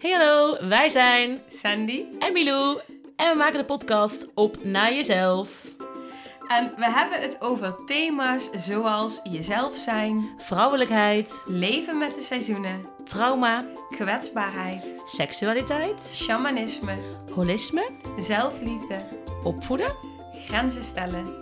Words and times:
Hey 0.00 0.10
hallo, 0.10 0.68
wij 0.68 0.88
zijn 0.88 1.40
Sandy. 1.48 2.04
en 2.18 2.32
Milou 2.32 2.80
en 3.16 3.30
we 3.30 3.36
maken 3.36 3.58
de 3.58 3.64
podcast 3.64 4.26
op 4.34 4.64
naar 4.64 4.94
jezelf. 4.94 5.66
En 6.48 6.72
we 6.76 6.90
hebben 6.90 7.20
het 7.20 7.40
over 7.40 7.84
thema's 7.86 8.50
zoals 8.50 9.20
jezelf 9.24 9.76
zijn, 9.76 10.28
Vrouwelijkheid, 10.38 11.42
leven 11.46 11.98
met 11.98 12.14
de 12.14 12.20
seizoenen, 12.20 12.86
trauma, 13.04 13.64
kwetsbaarheid, 13.90 15.02
seksualiteit, 15.06 16.12
shamanisme, 16.14 16.94
holisme, 17.34 17.88
zelfliefde, 18.18 19.06
opvoeden 19.42 19.94
grenzen 20.46 20.84
stellen. 20.84 21.34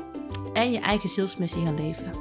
en 0.55 0.73
je 0.73 0.81
eigen 0.81 1.09
zielsmissie 1.09 1.65
gaan 1.65 1.81
leven. 1.87 2.13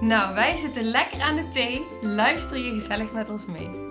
Nou, 0.00 0.34
wij 0.34 0.56
zitten 0.56 0.82
lekker 0.84 1.20
aan 1.20 1.36
de 1.36 1.50
thee. 1.50 1.86
Luister 2.02 2.58
je 2.58 2.70
gezellig 2.70 3.12
met 3.12 3.30
ons 3.30 3.46
mee. 3.46 3.83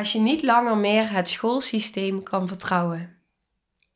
Als 0.00 0.12
je 0.12 0.18
niet 0.18 0.42
langer 0.42 0.76
meer 0.76 1.10
het 1.10 1.28
schoolsysteem 1.28 2.22
kan 2.22 2.48
vertrouwen. 2.48 3.16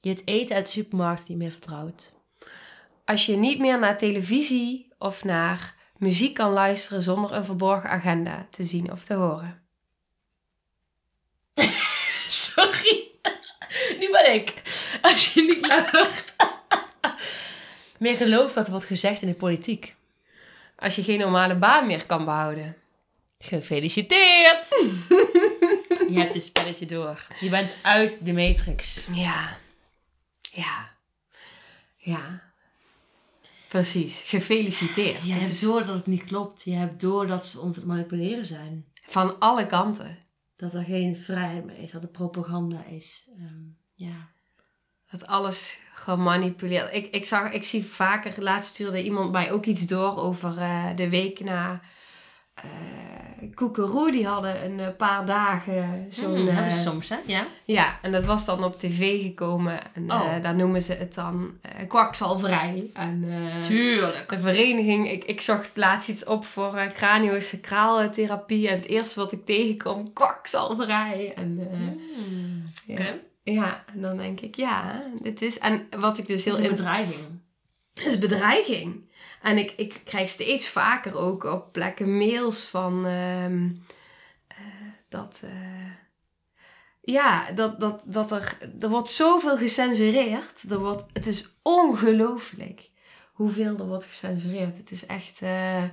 Je 0.00 0.08
het 0.08 0.22
eten 0.24 0.56
uit 0.56 0.64
de 0.64 0.70
supermarkt 0.72 1.28
niet 1.28 1.38
meer 1.38 1.50
vertrouwt. 1.50 2.12
Als 3.04 3.26
je 3.26 3.36
niet 3.36 3.58
meer 3.58 3.78
naar 3.78 3.98
televisie 3.98 4.92
of 4.98 5.24
naar 5.24 5.74
muziek 5.98 6.34
kan 6.34 6.50
luisteren 6.50 7.02
zonder 7.02 7.32
een 7.32 7.44
verborgen 7.44 7.90
agenda 7.90 8.46
te 8.50 8.64
zien 8.64 8.92
of 8.92 9.04
te 9.04 9.14
horen. 9.14 9.62
Sorry, 12.28 13.10
nu 13.98 14.10
ben 14.10 14.34
ik. 14.34 14.62
Als 15.02 15.34
je 15.34 15.42
niet 15.42 15.66
langer 15.66 16.24
meer 17.98 18.16
gelooft 18.16 18.54
wat 18.54 18.64
er 18.64 18.70
wordt 18.70 18.86
gezegd 18.86 19.22
in 19.22 19.28
de 19.28 19.34
politiek. 19.34 19.94
Als 20.76 20.96
je 20.96 21.02
geen 21.02 21.18
normale 21.18 21.56
baan 21.56 21.86
meer 21.86 22.06
kan 22.06 22.24
behouden. 22.24 22.76
Gefeliciteerd! 23.38 24.66
je 26.14 26.20
hebt 26.20 26.34
het 26.34 26.44
spelletje 26.44 26.86
door. 26.86 27.26
Je 27.40 27.48
bent 27.48 27.76
uit 27.82 28.18
de 28.22 28.32
matrix. 28.32 29.06
Ja. 29.12 29.56
Ja. 30.40 30.88
Ja. 31.98 32.42
Precies. 33.68 34.20
Gefeliciteerd. 34.24 35.22
Je 35.22 35.32
Het 35.32 35.40
hebt 35.40 35.52
is 35.52 35.60
door 35.60 35.84
dat 35.84 35.96
het 35.96 36.06
niet 36.06 36.24
klopt. 36.24 36.62
Je 36.62 36.72
hebt 36.74 37.00
door 37.00 37.26
dat 37.26 37.44
ze 37.46 37.60
ons 37.60 37.76
het 37.76 37.84
manipuleren 37.84 38.46
zijn. 38.46 38.84
van 39.06 39.38
alle 39.38 39.66
kanten. 39.66 40.18
Dat 40.56 40.74
er 40.74 40.84
geen 40.84 41.16
vrijheid 41.16 41.64
meer 41.64 41.78
is. 41.78 41.92
Dat 41.92 42.02
er 42.02 42.08
propaganda 42.08 42.84
is. 42.84 43.24
Ehm, 43.38 43.62
ja. 43.94 44.28
Dat 45.10 45.26
alles 45.26 45.78
gemanipuleerd. 45.94 46.94
Ik, 46.94 47.14
ik, 47.14 47.26
zag, 47.26 47.52
ik 47.52 47.64
zie 47.64 47.84
vaker, 47.84 48.42
laatst 48.42 48.72
stuurde 48.72 49.04
iemand 49.04 49.32
mij 49.32 49.52
ook 49.52 49.64
iets 49.64 49.86
door 49.86 50.16
over 50.16 50.58
eh, 50.58 50.96
de 50.96 51.08
week 51.08 51.40
na 51.40 51.80
eh 52.54 52.62
Koekeroe. 53.54 54.12
Die 54.12 54.26
hadden 54.26 54.64
een 54.64 54.80
eh, 54.80 54.86
paar 54.96 55.26
dagen 55.26 56.06
zo'n... 56.10 56.48
Eh, 56.48 56.54
hebben 56.54 56.72
ze 56.72 56.80
soms, 56.80 57.08
hè? 57.08 57.16
Ja. 57.26 57.46
ja, 57.64 57.98
en 58.02 58.12
dat 58.12 58.24
was 58.24 58.44
dan 58.44 58.64
op 58.64 58.78
tv 58.78 59.22
gekomen. 59.22 59.78
En 59.94 60.10
eh, 60.10 60.16
Oh. 60.20 60.42
daar 60.42 60.54
noemen 60.54 60.82
ze 60.82 60.92
het 60.92 61.14
dan 61.14 61.58
eh 61.62 61.88
kwakzalverij. 61.88 62.90
En, 62.94 63.24
eh, 63.30 63.60
Tuurlijk. 63.66 64.28
de 64.28 64.38
vereniging, 64.38 65.10
ik, 65.10 65.24
ik 65.24 65.40
zag 65.40 65.70
laatst 65.74 66.08
iets 66.08 66.24
op 66.24 66.44
voor 66.44 66.74
uh, 66.74 66.86
craniosacraaltherapie. 66.92 68.68
En 68.68 68.76
het 68.76 68.86
eerste 68.86 69.20
wat 69.20 69.32
ik 69.32 69.46
tegenkom, 69.46 70.12
kwakzalverij. 70.12 71.32
En 71.36 71.58
eh, 71.60 71.76
Hmm. 71.76 72.62
ja. 72.86 73.04
Ja, 73.42 73.84
en 73.94 74.00
dan 74.00 74.16
denk 74.16 74.40
ik, 74.40 74.54
ja, 74.56 75.02
dit 75.22 75.42
is... 75.42 75.58
En 75.58 75.86
wat 75.98 76.18
ik 76.18 76.26
dus 76.26 76.44
heel 76.44 76.52
is 76.52 76.58
een 76.58 76.64
in- 76.64 76.70
bedreiging. 76.70 77.33
Is 77.94 78.18
bedreiging. 78.18 79.12
En 79.42 79.58
ik, 79.58 79.72
ik 79.76 80.00
krijg 80.04 80.28
steeds 80.28 80.68
vaker 80.68 81.18
ook 81.18 81.44
op 81.44 81.72
plekken 81.72 82.16
mails 82.16 82.66
van 82.66 83.06
ehm, 83.06 83.70
eh, 84.46 84.56
dat. 85.08 85.40
eh, 85.44 85.90
ja, 87.00 87.52
dat, 87.52 87.80
dat, 87.80 88.02
dat 88.06 88.32
er. 88.32 88.56
Er 88.80 88.88
wordt 88.88 89.10
zoveel 89.10 89.56
gecensureerd. 89.56 90.64
Er 90.70 90.78
wordt, 90.78 91.04
het 91.12 91.26
is 91.26 91.58
ongelooflijk 91.62 92.90
hoeveel 93.32 93.76
er 93.78 93.86
wordt 93.86 94.04
gecensureerd. 94.04 94.76
Het 94.76 94.90
is 94.90 95.06
echt. 95.06 95.42
eh, 95.42 95.84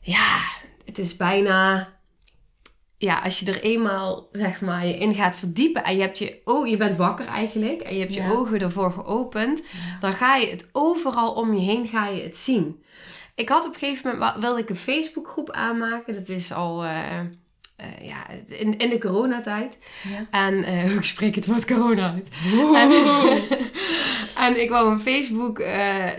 ja, 0.00 0.38
het 0.84 0.98
is 0.98 1.16
bijna. 1.16 1.94
Ja, 2.98 3.18
als 3.18 3.40
je 3.40 3.46
er 3.46 3.60
eenmaal 3.62 4.28
zeg 4.32 4.60
maar 4.60 4.86
je 4.86 4.98
in 4.98 5.14
gaat 5.14 5.36
verdiepen 5.36 5.84
en 5.84 5.96
je 5.96 6.02
hebt 6.02 6.18
je 6.18 6.40
oh, 6.44 6.66
je 6.66 6.76
bent 6.76 6.96
wakker 6.96 7.26
eigenlijk 7.26 7.80
en 7.80 7.94
je 7.94 8.00
hebt 8.00 8.14
je 8.14 8.22
Ja. 8.22 8.30
ogen 8.30 8.58
ervoor 8.60 8.92
geopend, 8.92 9.62
dan 10.00 10.12
ga 10.12 10.36
je 10.36 10.46
het 10.46 10.68
overal 10.72 11.32
om 11.32 11.54
je 11.54 11.60
heen 11.60 11.86
ga 11.86 12.08
je 12.08 12.22
het 12.22 12.36
zien. 12.36 12.82
Ik 13.34 13.48
had 13.48 13.66
op 13.66 13.72
een 13.72 13.78
gegeven 13.78 14.10
moment 14.18 14.38
wilde 14.38 14.60
ik 14.60 14.70
een 14.70 14.76
Facebookgroep 14.76 15.50
aanmaken. 15.50 16.14
Dat 16.14 16.28
is 16.28 16.52
al 16.52 16.84
eh, 16.84 17.18
eh, 17.76 17.86
ja, 18.00 18.16
in, 18.46 18.78
in 18.78 18.90
de 18.90 18.98
coronatijd. 18.98 19.78
Ja. 20.02 20.26
En 20.30 20.64
eh, 20.64 20.94
ik 20.96 21.04
spreek 21.04 21.34
het 21.34 21.46
woord 21.46 21.64
corona 21.66 22.12
uit. 22.12 22.28
En, 22.74 22.90
en 24.46 24.60
ik 24.60 24.70
wou 24.70 24.92
een 24.92 25.00
Facebook 25.00 25.62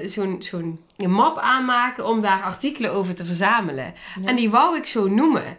zo'n 0.06 0.36
zo'n 0.40 0.80
map 0.98 1.38
aanmaken 1.38 2.08
om 2.08 2.22
daar 2.22 2.42
artikelen 2.42 2.92
over 2.92 3.16
te 3.16 3.26
verzamelen. 3.26 3.94
En 4.26 4.36
die 4.36 4.50
wou 4.50 4.78
ik 4.78 4.88
zo 4.88 5.08
noemen. 5.08 5.58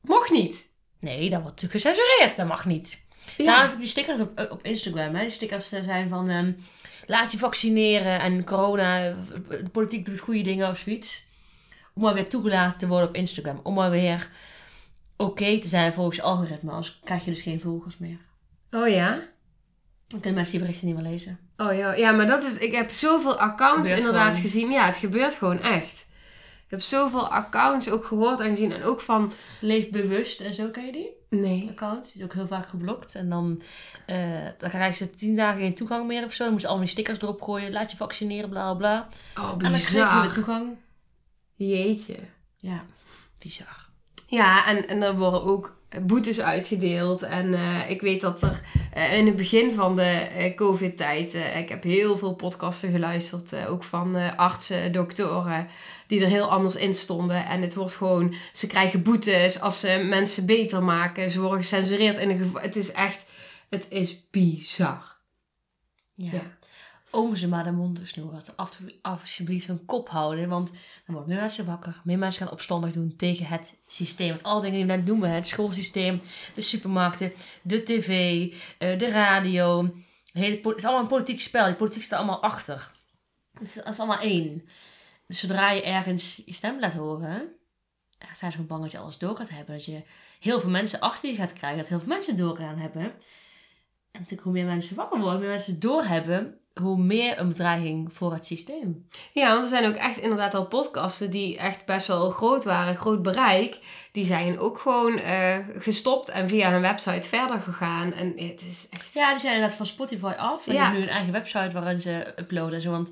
Mocht 0.00 0.30
niet. 0.30 0.68
Nee, 0.98 1.30
dat 1.30 1.42
wordt 1.42 1.62
natuurlijk 1.62 1.72
gecensureerd. 1.72 2.36
Dat 2.36 2.46
mag 2.46 2.64
niet. 2.64 3.04
Ja. 3.36 3.44
Daarom 3.44 3.62
heb 3.64 3.72
ik 3.72 3.78
die 3.78 3.88
stickers 3.88 4.20
op, 4.20 4.48
op 4.50 4.64
Instagram. 4.64 5.14
Hè. 5.14 5.22
Die 5.22 5.30
stickers 5.30 5.72
eh, 5.72 5.84
zijn 5.84 6.08
van... 6.08 6.28
ehm, 6.28 6.52
laat 7.06 7.32
je 7.32 7.38
vaccineren 7.38 8.20
en 8.20 8.44
corona... 8.44 9.14
De 9.48 9.70
politiek 9.72 10.04
doet 10.04 10.20
goede 10.20 10.42
dingen 10.42 10.68
of 10.68 10.78
zoiets. 10.78 11.24
Om 11.94 12.02
maar 12.02 12.14
weer 12.14 12.28
toegelaten 12.28 12.78
te 12.78 12.86
worden 12.86 13.08
op 13.08 13.14
Instagram. 13.14 13.60
Om 13.62 13.74
maar 13.74 13.90
weer 13.90 14.30
oké 15.16 15.58
te 15.58 15.68
zijn 15.68 15.92
volgens 15.92 16.16
je 16.16 16.22
algoritme. 16.22 16.70
Anders 16.70 16.98
krijg 17.04 17.24
je 17.24 17.30
dus 17.30 17.42
geen 17.42 17.60
volgers 17.60 17.98
meer. 17.98 18.18
Oh 18.70 18.88
ja? 18.88 19.18
Dan 20.06 20.20
kunnen 20.20 20.34
mensen 20.34 20.52
die 20.52 20.60
berichten 20.66 20.86
niet 20.86 20.96
meer 20.96 21.10
lezen. 21.10 21.38
Oh 21.56 21.76
ja, 21.76 21.94
ja, 21.94 22.12
maar 22.12 22.26
dat 22.26 22.42
is. 22.42 22.58
Ik 22.58 22.74
heb 22.74 22.90
zoveel 22.90 23.38
accounts 23.38 23.88
inderdaad 23.88 24.36
gewoon. 24.36 24.50
gezien. 24.50 24.70
Ja, 24.70 24.86
het 24.86 24.96
gebeurt 24.96 25.34
gewoon 25.34 25.60
echt. 25.60 26.06
Ik 26.70 26.76
heb 26.76 26.84
zoveel 26.84 27.28
accounts 27.28 27.90
ook 27.90 28.04
gehoord 28.06 28.40
en 28.40 28.48
gezien. 28.50 28.72
En 28.72 28.82
ook 28.82 29.00
van. 29.00 29.32
Leef 29.60 29.90
bewust 29.90 30.40
en 30.40 30.54
zo, 30.54 30.68
ken 30.68 30.86
je 30.86 30.92
die? 30.92 31.10
Nee. 31.40 31.68
account. 31.70 32.12
Die 32.12 32.22
is 32.22 32.28
ook 32.28 32.34
heel 32.34 32.46
vaak 32.46 32.68
geblokt. 32.68 33.14
En 33.14 33.28
dan, 33.28 33.62
eh, 34.06 34.46
dan 34.58 34.68
krijgen 34.70 34.96
ze 34.96 35.10
tien 35.10 35.36
dagen 35.36 35.60
geen 35.60 35.74
toegang 35.74 36.06
meer 36.06 36.24
of 36.24 36.32
zo. 36.32 36.42
Dan 36.42 36.52
moeten 36.52 36.60
ze 36.60 36.66
allemaal 36.66 36.86
die 36.86 36.94
stickers 36.94 37.20
erop 37.22 37.42
gooien. 37.42 37.72
Laat 37.72 37.90
je 37.90 37.96
vaccineren, 37.96 38.48
bla 38.50 38.74
bla 38.74 39.06
bla. 39.34 39.44
Oh, 39.44 39.52
En 39.52 39.58
dan 39.58 39.70
krijg 39.70 39.88
je 39.88 39.94
weer 39.94 40.04
bizar. 40.04 40.32
toegang. 40.32 40.76
Jeetje. 41.54 42.16
Ja, 42.56 42.84
bizar. 43.38 43.88
Ja, 44.26 44.66
en, 44.66 44.88
en 44.88 45.02
er 45.02 45.16
worden 45.16 45.42
ook 45.44 45.76
boetes 46.02 46.40
uitgedeeld. 46.40 47.22
En 47.22 47.54
eh, 47.54 47.90
ik 47.90 48.00
weet 48.00 48.20
dat 48.20 48.42
er 48.42 48.60
eh, 48.92 49.18
in 49.18 49.26
het 49.26 49.36
begin 49.36 49.74
van 49.74 49.96
de 49.96 50.02
eh, 50.02 50.56
COVID-tijd. 50.56 51.34
ik 51.34 51.68
heb 51.68 51.82
heel 51.82 52.18
veel 52.18 52.34
podcasten 52.34 52.90
geluisterd. 52.90 53.66
ook 53.66 53.84
van 53.84 54.36
artsen, 54.36 54.92
doktoren. 54.92 55.68
Die 56.06 56.20
er 56.20 56.28
heel 56.28 56.50
anders 56.50 56.76
in 56.76 56.94
stonden. 56.94 57.46
En 57.46 57.62
het 57.62 57.74
wordt 57.74 57.94
gewoon. 57.94 58.34
Ze 58.52 58.66
krijgen 58.66 59.02
boetes 59.02 59.60
als 59.60 59.80
ze 59.80 60.06
mensen 60.08 60.46
beter 60.46 60.82
maken. 60.82 61.30
Ze 61.30 61.40
worden 61.40 61.58
gecensureerd 61.58 62.18
in 62.18 62.30
een 62.30 62.38
geval. 62.38 62.62
Het 62.62 62.76
is 62.76 62.92
echt. 62.92 63.24
Het 63.68 63.86
is 63.88 64.30
bizar. 64.30 65.16
Ja. 66.14 66.30
Ja. 66.32 66.58
Om 67.10 67.36
ze 67.36 67.48
maar 67.48 67.64
de 67.64 67.72
mond 67.72 67.96
te 67.96 68.06
snoeren. 68.06 68.42
Af, 68.56 68.80
alsjeblieft 69.02 69.66
hun 69.66 69.84
kop 69.84 70.08
houden. 70.08 70.48
Want 70.48 70.70
dan 71.06 71.14
worden 71.14 71.28
meer 71.28 71.40
mensen 71.40 71.66
wakker. 71.66 72.00
Meer 72.04 72.18
mensen 72.18 72.42
gaan 72.42 72.52
opstandig 72.52 72.92
doen 72.92 73.16
tegen 73.16 73.46
het 73.46 73.74
systeem. 73.86 74.28
Want 74.28 74.42
alle 74.42 74.60
dingen 74.60 74.76
die 74.76 74.86
we 74.86 74.92
net 74.92 75.06
noemen. 75.06 75.30
Het 75.30 75.46
schoolsysteem, 75.46 76.20
de 76.54 76.60
supermarkten, 76.60 77.32
de 77.62 77.82
tv, 77.82 78.08
eh, 78.78 78.98
de 78.98 79.10
radio. 79.10 79.94
het 80.32 80.66
is 80.76 80.84
allemaal 80.84 81.02
een 81.02 81.08
politiek 81.08 81.40
spel. 81.40 81.66
Die 81.66 81.74
politiek 81.74 82.02
staat 82.02 82.18
allemaal 82.18 82.42
achter. 82.42 82.90
Het 83.58 83.82
is, 83.86 83.98
allemaal 83.98 84.20
één. 84.20 84.68
Dus 85.26 85.38
zodra 85.38 85.70
je 85.70 85.82
ergens 85.82 86.42
je 86.44 86.52
stem 86.52 86.80
laat 86.80 86.92
horen... 86.92 87.48
zijn 88.18 88.36
ze 88.36 88.50
gewoon 88.50 88.66
bang 88.66 88.82
dat 88.82 88.92
je 88.92 88.98
alles 88.98 89.18
door 89.18 89.36
gaat 89.36 89.48
hebben. 89.48 89.74
Dat 89.74 89.84
je 89.84 90.02
heel 90.40 90.60
veel 90.60 90.70
mensen 90.70 91.00
achter 91.00 91.30
je 91.30 91.36
gaat 91.36 91.52
krijgen. 91.52 91.78
Dat 91.78 91.88
heel 91.88 91.98
veel 91.98 92.08
mensen 92.08 92.36
door 92.36 92.56
gaan 92.56 92.78
hebben. 92.78 93.02
En 94.10 94.20
natuurlijk 94.20 94.42
hoe 94.42 94.52
meer 94.52 94.64
mensen 94.64 94.96
wakker 94.96 95.18
worden, 95.18 95.34
hoe 95.36 95.46
meer 95.46 95.54
mensen 95.54 95.80
doorhebben, 95.80 96.58
hoe 96.80 96.98
meer 96.98 97.38
een 97.38 97.48
bedreiging 97.48 98.12
voor 98.12 98.32
het 98.32 98.46
systeem. 98.46 99.08
Ja, 99.32 99.50
want 99.50 99.62
er 99.62 99.68
zijn 99.68 99.86
ook 99.86 99.94
echt 99.94 100.18
inderdaad 100.18 100.54
al 100.54 100.66
podcasten 100.66 101.30
die 101.30 101.58
echt 101.58 101.84
best 101.86 102.06
wel 102.06 102.30
groot 102.30 102.64
waren, 102.64 102.96
groot 102.96 103.22
bereik. 103.22 103.78
Die 104.12 104.24
zijn 104.24 104.58
ook 104.58 104.78
gewoon 104.78 105.18
eh, 105.18 105.58
gestopt 105.74 106.28
en 106.28 106.48
via 106.48 106.70
hun 106.70 106.80
website 106.80 107.28
verder 107.28 107.60
gegaan. 107.60 108.12
En 108.12 108.32
het 108.36 108.62
is 108.62 108.88
echt. 108.90 109.14
Ja, 109.14 109.30
die 109.30 109.40
zijn 109.40 109.54
inderdaad 109.54 109.76
van 109.76 109.86
Spotify 109.86 110.32
af. 110.36 110.66
En 110.66 110.72
die 110.72 110.80
hebben 110.80 110.98
nu 111.00 111.06
een 111.06 111.12
eigen 111.12 111.32
website 111.32 111.70
waarin 111.72 112.00
ze 112.00 112.32
uploaden 112.38 112.80
zo. 112.80 112.90
Want 112.90 113.08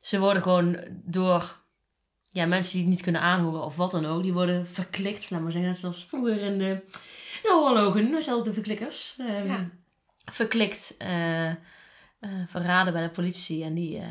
ze 0.00 0.18
worden 0.18 0.42
gewoon 0.42 0.78
door 0.90 1.56
ja, 2.30 2.46
mensen 2.46 2.72
die 2.72 2.80
het 2.82 2.90
niet 2.90 3.02
kunnen 3.02 3.20
aanhoren 3.20 3.64
of 3.64 3.76
wat 3.76 3.90
dan 3.90 4.06
ook, 4.06 4.22
die 4.22 4.32
worden 4.32 4.66
verklikt. 4.68 5.30
Laat 5.30 5.40
maar 5.40 5.52
zeggen, 5.52 5.74
zoals 5.74 6.04
vroeger 6.08 6.40
in 6.40 6.58
de, 6.58 6.80
de 7.42 7.58
oorlogen, 7.62 8.10
dezelfde 8.10 8.52
verklikkers. 8.52 9.14
ehm, 9.18 9.46
Ja. 9.46 9.68
Verklikt, 10.30 10.94
eh, 10.98 11.50
eh, 12.18 12.30
verraden 12.46 12.92
bij 12.92 13.02
de 13.02 13.10
politie. 13.10 13.64
En 13.64 13.74
die, 13.74 13.98
eh, 13.98 14.06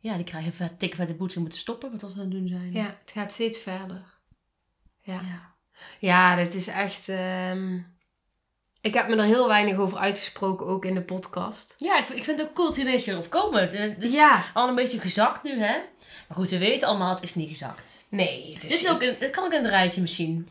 ja, 0.00 0.14
die 0.16 0.24
krijgen 0.24 0.52
vet, 0.52 0.80
dikke 0.80 0.96
vette 0.96 1.14
boetes 1.14 1.34
en 1.36 1.40
moeten 1.40 1.58
stoppen 1.58 1.90
met 1.92 2.02
wat 2.02 2.10
ze 2.12 2.16
aan 2.16 2.22
het 2.24 2.32
doen 2.32 2.48
zijn. 2.48 2.72
Ja, 2.72 2.84
het 3.00 3.10
gaat 3.12 3.32
steeds 3.32 3.58
verder. 3.58 4.02
Ja. 5.02 5.20
Ja, 5.98 6.36
dit 6.36 6.54
is 6.54 6.66
echt... 6.66 7.08
ehm, 7.08 7.78
Ik 8.80 8.94
heb 8.94 9.08
me 9.08 9.16
er 9.16 9.22
heel 9.24 9.48
weinig 9.48 9.76
over 9.78 9.98
uitgesproken, 9.98 10.66
ook 10.66 10.84
in 10.84 10.94
de 10.94 11.02
podcast. 11.02 11.74
Ja, 11.78 11.98
ik, 11.98 12.08
ik 12.08 12.22
vind 12.24 12.38
het 12.38 12.48
ook 12.48 12.54
cool 12.54 12.66
dat 12.68 12.76
jullie 12.76 12.92
deze 12.92 13.10
hierop 13.10 13.30
komen. 13.30 13.60
Het 13.70 14.02
is 14.02 14.12
Ja. 14.12 14.44
al 14.54 14.68
een 14.68 14.74
beetje 14.74 15.00
gezakt 15.00 15.42
nu, 15.42 15.50
hè? 15.58 15.76
Maar 16.28 16.36
goed, 16.36 16.48
we 16.50 16.58
weten 16.58 16.88
allemaal, 16.88 17.14
het 17.14 17.24
is 17.24 17.34
niet 17.34 17.48
gezakt. 17.48 18.04
Nee, 18.08 18.52
het 18.52 18.60
Dit 18.60 18.70
is 18.70 18.82
is 18.82 18.88
ook 18.90 19.02
een, 19.02 19.16
het 19.18 19.30
kan 19.30 19.44
ook 19.44 19.52
in 19.52 19.62
het 19.62 19.70
rijtje 19.70 20.00
misschien. 20.00 20.48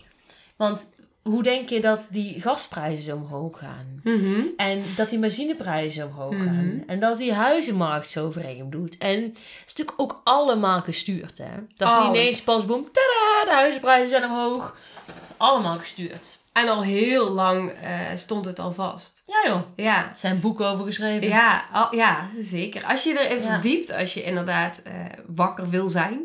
Want 0.55 0.85
hoe 1.29 1.43
denk 1.43 1.69
je 1.69 1.79
dat 1.81 2.07
die 2.09 2.41
gasprijzen 2.41 3.03
zo 3.03 3.15
omhoog 3.15 3.59
gaan? 3.59 3.99
Mhm. 4.03 4.41
En 4.57 4.83
dat 4.95 5.09
die 5.09 5.19
benzineprijzen 5.19 5.91
zo 6.01 6.07
omhoog 6.07 6.33
Mhm. 6.33 6.45
gaan. 6.45 6.83
En 6.87 6.99
dat 6.99 7.17
die 7.17 7.33
huizenmarkt 7.33 8.09
zo 8.09 8.29
vreemd 8.31 8.71
doet. 8.71 8.97
En 8.97 9.23
het 9.23 9.37
is 9.65 9.73
natuurlijk 9.75 10.01
ook 10.01 10.21
allemaal 10.23 10.81
gestuurd, 10.81 11.37
hè? 11.37 11.49
Dat 11.77 11.87
is 11.87 11.93
niet 11.93 12.03
Alles. 12.03 12.17
ineens 12.19 12.43
pas 12.43 12.65
boem, 12.65 12.83
tada, 12.91 13.45
de 13.45 13.51
huizenprijzen 13.51 14.09
zijn 14.09 14.23
omhoog. 14.23 14.77
Het 15.05 15.15
is 15.15 15.29
allemaal 15.37 15.77
gestuurd. 15.77 16.37
En 16.53 16.67
al 16.67 16.83
heel 16.83 17.29
lang 17.29 17.71
eh, 17.71 17.99
stond 18.15 18.45
het 18.45 18.59
al 18.59 18.73
vast. 18.73 19.23
Ja 19.25 19.49
joh, 19.51 19.61
Ja. 19.75 19.97
er 20.09 20.17
zijn 20.17 20.39
boeken 20.41 20.67
over 20.67 20.85
geschreven. 20.85 21.27
Ja, 21.27 21.65
al- 21.71 21.95
ja, 21.95 22.29
zeker. 22.41 22.83
Als 22.85 23.03
je 23.03 23.19
erin 23.27 23.41
Ja. 23.43 23.43
verdiept, 23.51 23.93
als 23.93 24.13
je 24.13 24.23
inderdaad 24.23 24.81
eh, 24.83 24.93
wakker 25.27 25.69
wil 25.69 25.87
zijn 25.89 26.19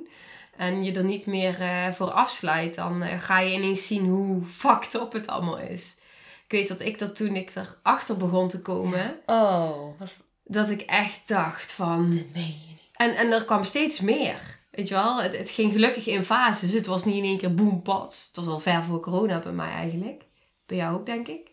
en 0.61 0.85
je 0.85 0.93
er 0.93 1.05
niet 1.05 1.27
meer 1.27 1.61
eh, 1.61 1.93
voor 1.93 2.11
afsluit, 2.11 2.75
dan 2.75 3.03
eh, 3.03 3.21
ga 3.21 3.39
je 3.39 3.53
ineens 3.55 3.87
zien 3.87 4.07
hoe 4.07 4.45
fucked 4.45 4.95
up 4.95 5.13
het 5.13 5.29
allemaal 5.29 5.59
is. 5.59 5.97
Ik 6.45 6.51
weet 6.51 6.69
dat 6.69 6.81
ik 6.81 6.99
dat 6.99 7.17
toen 7.17 7.37
ik 7.37 7.53
erachter 7.55 8.17
begon 8.17 8.49
te 8.49 8.61
komen, 8.61 9.19
Oh, 9.27 9.99
was 9.99 10.17
dat 10.45 10.71
ik 10.71 10.81
echt 10.81 11.29
dacht 11.29 11.73
van... 11.73 12.11
dat 12.17 12.25
meen 12.35 12.43
je 12.47 12.67
niet. 12.69 12.81
En, 12.93 13.17
en 13.17 13.33
er 13.33 13.45
kwam 13.45 13.65
steeds 13.65 14.01
meer. 14.01 14.59
Weet 14.71 14.89
je 14.89 14.95
wel, 14.95 15.23
het, 15.23 15.37
het 15.37 15.51
ging 15.51 15.73
gelukkig 15.73 16.07
in 16.07 16.25
fases. 16.25 16.73
Het 16.73 16.87
was 16.87 17.05
niet 17.05 17.17
in 17.17 17.25
één 17.25 17.39
keer 17.39 17.55
boem, 17.55 17.83
pats. 17.83 18.27
Het 18.27 18.37
was 18.37 18.47
al 18.47 18.61
ver 18.61 18.83
voor 18.83 19.01
corona 19.01 19.39
bij 19.39 19.53
mij 19.53 19.71
eigenlijk. 19.71 20.23
Bij 20.67 20.77
jou 20.77 20.95
ook, 20.95 21.07
denk 21.07 21.29
ik. 21.29 21.51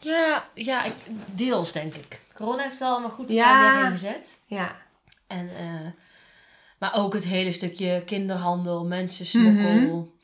Ja, 0.00 0.48
ja 0.54 0.84
ik, 0.84 0.94
deels 1.34 1.72
denk 1.72 1.94
ik. 1.94 2.20
Corona 2.34 2.62
heeft 2.62 2.78
het 2.78 2.88
allemaal 2.88 3.10
goed 3.10 3.28
Ja. 3.28 3.86
ingezet. 3.86 4.40
Ja. 4.46 4.76
En, 5.26 5.50
eh, 5.56 5.90
maar 6.78 6.94
ook 6.94 7.12
het 7.12 7.24
hele 7.24 7.52
stukje 7.52 8.02
kinderhandel, 8.06 8.86
mensensmokkel. 8.86 10.14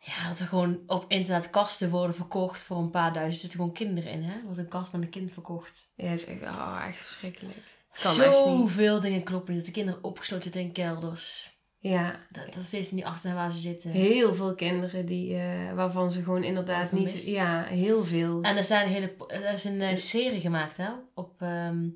Ja, 0.00 0.28
dat 0.28 0.38
er 0.38 0.46
gewoon 0.46 0.78
op 0.86 1.04
internet 1.08 1.50
kasten 1.50 1.90
worden 1.90 2.16
verkocht 2.16 2.62
voor 2.62 2.76
een 2.76 2.90
paar 2.90 3.12
duizend. 3.12 3.34
Er 3.34 3.40
zitten 3.40 3.58
gewoon 3.58 3.74
kinderen 3.74 4.10
in, 4.10 4.22
hè? 4.22 4.42
Wordt 4.44 4.58
een 4.58 4.68
kast 4.68 4.92
met 4.92 5.02
een 5.02 5.10
kind 5.10 5.32
verkocht. 5.32 5.92
Ja, 5.96 6.06
het 6.06 6.20
is 6.20 6.26
echt, 6.26 6.42
oh, 6.42 6.84
echt 6.88 6.98
verschrikkelijk. 6.98 7.56
Het 7.90 8.02
kan 8.02 8.10
echt 8.10 8.18
niet. 8.20 8.34
Zoveel 8.34 9.00
dingen 9.00 9.22
kloppen 9.22 9.54
niet. 9.54 9.64
Dat 9.64 9.74
de 9.74 9.80
kinderen 9.80 10.04
opgesloten 10.04 10.44
zitten 10.44 10.60
in 10.60 10.72
kelders. 10.72 11.54
Ja, 11.78 12.18
Dat, 12.30 12.54
dat 12.54 12.64
steeds 12.64 12.90
niet 12.90 13.04
achter 13.04 13.34
waar 13.34 13.52
ze 13.52 13.60
zitten. 13.60 13.90
heel 13.90 14.34
veel 14.34 14.54
kinderen 14.54 15.06
die, 15.06 15.36
eh, 15.36 15.74
waarvan 15.74 16.10
ze 16.10 16.22
gewoon 16.22 16.44
inderdaad 16.44 16.92
niet... 16.92 17.22
Ja, 17.26 17.62
heel 17.62 18.04
veel. 18.04 18.42
En 18.42 18.56
er, 18.56 18.64
zijn 18.64 18.88
hele, 18.88 19.14
er 19.28 19.52
is 19.52 19.64
een 19.64 19.80
eh, 19.80 19.96
serie 19.96 20.40
gemaakt, 20.40 20.76
hè? 20.76 20.88
Op 21.14 21.42
ehm, 21.42 21.88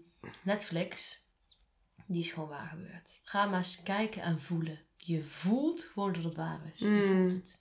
Netflix. 0.43 1.23
Die 2.13 2.21
is 2.23 2.31
gewoon 2.31 2.49
waar 2.49 2.69
gebeurd. 2.71 3.19
Ga 3.23 3.45
maar 3.47 3.59
eens 3.59 3.83
kijken 3.83 4.23
en 4.23 4.41
voelen. 4.41 4.79
Je 4.97 5.23
voelt 5.23 5.91
gewoon 5.93 6.13
dat 6.13 6.25
het 6.25 6.35
waar 6.37 6.61
is. 6.73 6.79
Je 6.79 6.87
Mm. 6.87 7.05
voelt 7.07 7.33
het. 7.33 7.59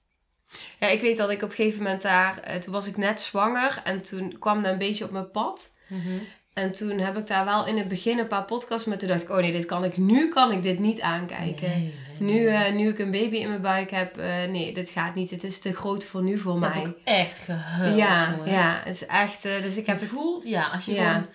Ja, 0.80 0.88
ik 0.88 1.02
weet 1.02 1.18
dat 1.18 1.30
ik 1.30 1.42
op 1.44 1.50
een 1.50 1.56
gegeven 1.56 1.84
moment 1.84 2.02
daar... 2.02 2.40
eh, 2.40 2.56
toen 2.60 2.74
was 2.74 2.88
ik 2.88 2.98
net 2.98 3.22
zwanger 3.22 3.82
en 3.84 4.02
toen 4.02 4.36
kwam 4.40 4.64
dat 4.64 4.72
een 4.72 4.78
beetje 4.78 5.04
op 5.06 5.12
mijn 5.12 5.32
pad. 5.32 5.74
Mhm. 5.88 6.18
En 6.54 6.72
toen 6.72 6.98
heb 6.98 7.18
ik 7.18 7.28
daar 7.28 7.46
wel 7.46 7.66
in 7.66 7.78
het 7.78 7.88
begin 7.88 8.20
een 8.20 8.28
paar 8.28 8.46
podcasts 8.46 8.86
met. 8.88 9.00
Toen 9.00 9.08
dacht 9.08 9.22
ik, 9.22 9.30
oh 9.30 9.38
nee, 9.38 9.52
dit 9.52 9.66
kan 9.66 9.84
ik, 9.84 9.98
nu 9.98 10.30
kan 10.30 10.52
ik 10.52 10.62
dit 10.64 10.80
niet 10.80 11.02
aankijken. 11.02 11.70
Nee, 11.70 11.94
nee, 12.20 12.34
Nu, 12.34 12.46
eh, 12.48 12.74
nu 12.74 12.88
ik 12.90 13.00
een 13.00 13.12
baby 13.12 13.36
in 13.36 13.48
mijn 13.50 13.62
buik 13.62 13.90
heb, 13.92 14.18
eh, 14.18 14.44
nee, 14.44 14.74
dit 14.74 14.90
gaat 14.90 15.16
niet. 15.16 15.30
Het 15.30 15.44
is 15.44 15.60
te 15.60 15.74
groot 15.74 16.04
voor 16.04 16.22
nu 16.24 16.38
voor 16.40 16.58
Ik 16.58 16.64
heb 16.64 16.74
mij. 16.74 16.88
ook 16.88 16.98
echt 17.04 17.38
gehuild, 17.40 17.98
ja, 17.98 18.40
ja, 18.46 18.82
het 18.86 18.96
is 18.96 19.06
echt. 19.06 19.42
dus 19.42 19.78
ik 19.78 19.86
heb 19.86 20.00
je 20.00 20.06
het. 20.06 20.14
voelt, 20.14 20.44
ja, 20.48 20.68
als 20.68 20.86
je 20.86 20.94
Ja. 20.94 21.12
gewoon 21.14 21.28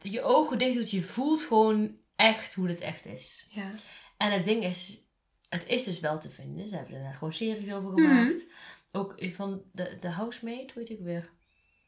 je 0.00 0.22
ogen 0.22 0.58
dicht 0.58 0.74
doet, 0.76 0.90
je 0.90 1.02
voelt 1.02 1.42
gewoon 1.42 1.90
echt 2.16 2.54
hoe 2.54 2.68
het 2.68 2.80
echt 2.80 3.06
is. 3.06 3.46
Ja. 3.50 3.70
En 4.16 4.32
het 4.32 4.44
ding 4.44 4.64
is, 4.64 5.00
het 5.48 5.66
is 5.66 5.84
dus 5.84 6.00
wel 6.00 6.18
te 6.20 6.30
vinden. 6.30 6.68
Ze 6.68 6.76
hebben 6.76 7.04
er 7.04 7.14
gewoon 7.14 7.32
series 7.32 7.72
over 7.72 7.90
Mhm. 7.90 8.00
gemaakt. 8.00 8.46
Ook 8.92 9.14
van 9.18 9.62
de, 9.72 9.96
de 10.00 10.08
Housemate, 10.08 10.72
weet 10.74 10.90
ik 10.90 11.00
weer. 11.00 11.30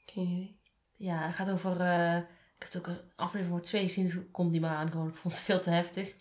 Geen 0.07 0.27
idee. 0.27 0.57
Ja, 0.97 1.27
het 1.27 1.35
gaat 1.35 1.51
over. 1.51 1.81
eh, 1.81 2.17
ik 2.17 2.63
heb 2.63 2.73
het 2.73 2.77
ook 2.77 2.87
een 2.87 3.01
aflevering 3.17 3.49
voor 3.57 3.67
twee 3.67 3.83
gezien, 3.83 4.05
dus 4.05 4.17
komt 4.31 4.53
die 4.53 4.61
maar 4.61 4.77
aan. 4.77 4.91
Gewoon, 4.91 5.09
ik 5.09 5.15
vond 5.15 5.35
het 5.35 5.43
veel 5.43 5.61
te 5.61 5.71
heftig. 5.71 6.15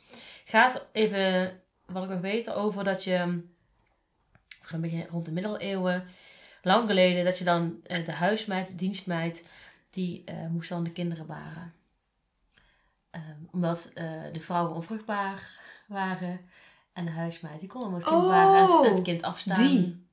Gaat 0.45 0.87
even, 0.91 1.61
wat 1.85 2.03
ik 2.03 2.09
nog 2.09 2.19
weet, 2.21 2.49
over 2.49 2.83
dat 2.83 3.03
je. 3.03 3.17
volgens 4.59 4.71
mij 4.71 4.73
Een 4.73 4.81
beetje 4.81 5.07
rond 5.11 5.25
de 5.25 5.31
middeleeuwen. 5.31 6.07
Lang 6.61 6.87
geleden, 6.87 7.23
dat 7.25 7.37
je 7.37 7.43
dan 7.43 7.79
eh, 7.83 8.05
de 8.05 8.11
huismeid, 8.11 8.67
de 8.67 8.75
dienstmeid, 8.75 9.45
die 9.89 10.23
eh, 10.25 10.47
moest 10.47 10.69
dan 10.69 10.83
de 10.83 10.91
kinderen 10.91 11.25
baren. 11.25 11.73
Ehm, 13.15 13.39
omdat 13.51 13.91
eh, 13.93 14.21
de 14.31 14.39
vrouwen 14.41 14.75
onvruchtbaar 14.75 15.59
waren. 15.87 16.49
En 16.93 17.05
de 17.05 17.11
huismeid, 17.11 17.59
die 17.59 17.69
kon 17.69 17.81
dan 17.81 17.93
het 17.93 18.03
kind 18.03 18.15
Oh, 18.15 18.27
baren 18.27 18.85
en 18.85 18.93
het, 18.93 19.01
kind 19.03 19.21
afstaan. 19.21 19.67
die. 19.67 20.07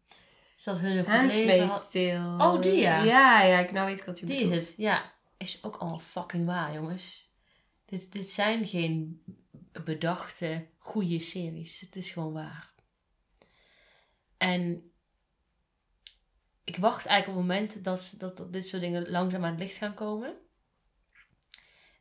Dus 0.54 0.64
dat 0.64 0.78
hun 0.78 0.90
een 0.96 1.06
had. 1.06 1.16
Handmaid's 1.16 1.90
Tale. 1.90 2.52
Oh, 2.52 2.62
die, 2.62 2.72
ja. 2.74 3.02
Ja, 3.02 3.42
ja, 3.42 3.58
ik 3.58 3.72
nou 3.72 3.86
weet 3.86 3.98
ik 4.00 4.04
wat 4.06 4.18
je 4.18 4.26
Die 4.26 4.36
bedoelt. 4.38 4.54
is 4.56 4.68
het, 4.68 4.76
ja. 4.76 5.12
Is 5.36 5.64
ook 5.64 5.76
allemaal 5.76 5.98
fucking 5.98 6.46
waar, 6.46 6.74
jongens. 6.74 7.30
Dit, 7.84 8.12
dit 8.12 8.30
zijn 8.30 8.66
geen 8.66 9.22
bedachte, 9.84 10.66
goede 10.78 11.18
series. 11.18 11.80
Het 11.80 11.96
is 11.96 12.10
gewoon 12.10 12.32
waar. 12.32 12.70
En 14.36 14.90
ik 16.64 16.76
wacht 16.76 17.06
eigenlijk 17.06 17.40
op 17.40 17.48
het 17.48 17.56
moment 17.58 17.84
dat, 17.84 18.14
dat, 18.18 18.36
dat 18.36 18.52
dit 18.52 18.66
soort 18.68 18.82
dingen 18.82 19.10
langzaam 19.10 19.44
aan 19.44 19.50
het 19.50 19.60
licht 19.60 19.76
gaan 19.76 19.94
komen. 19.94 20.34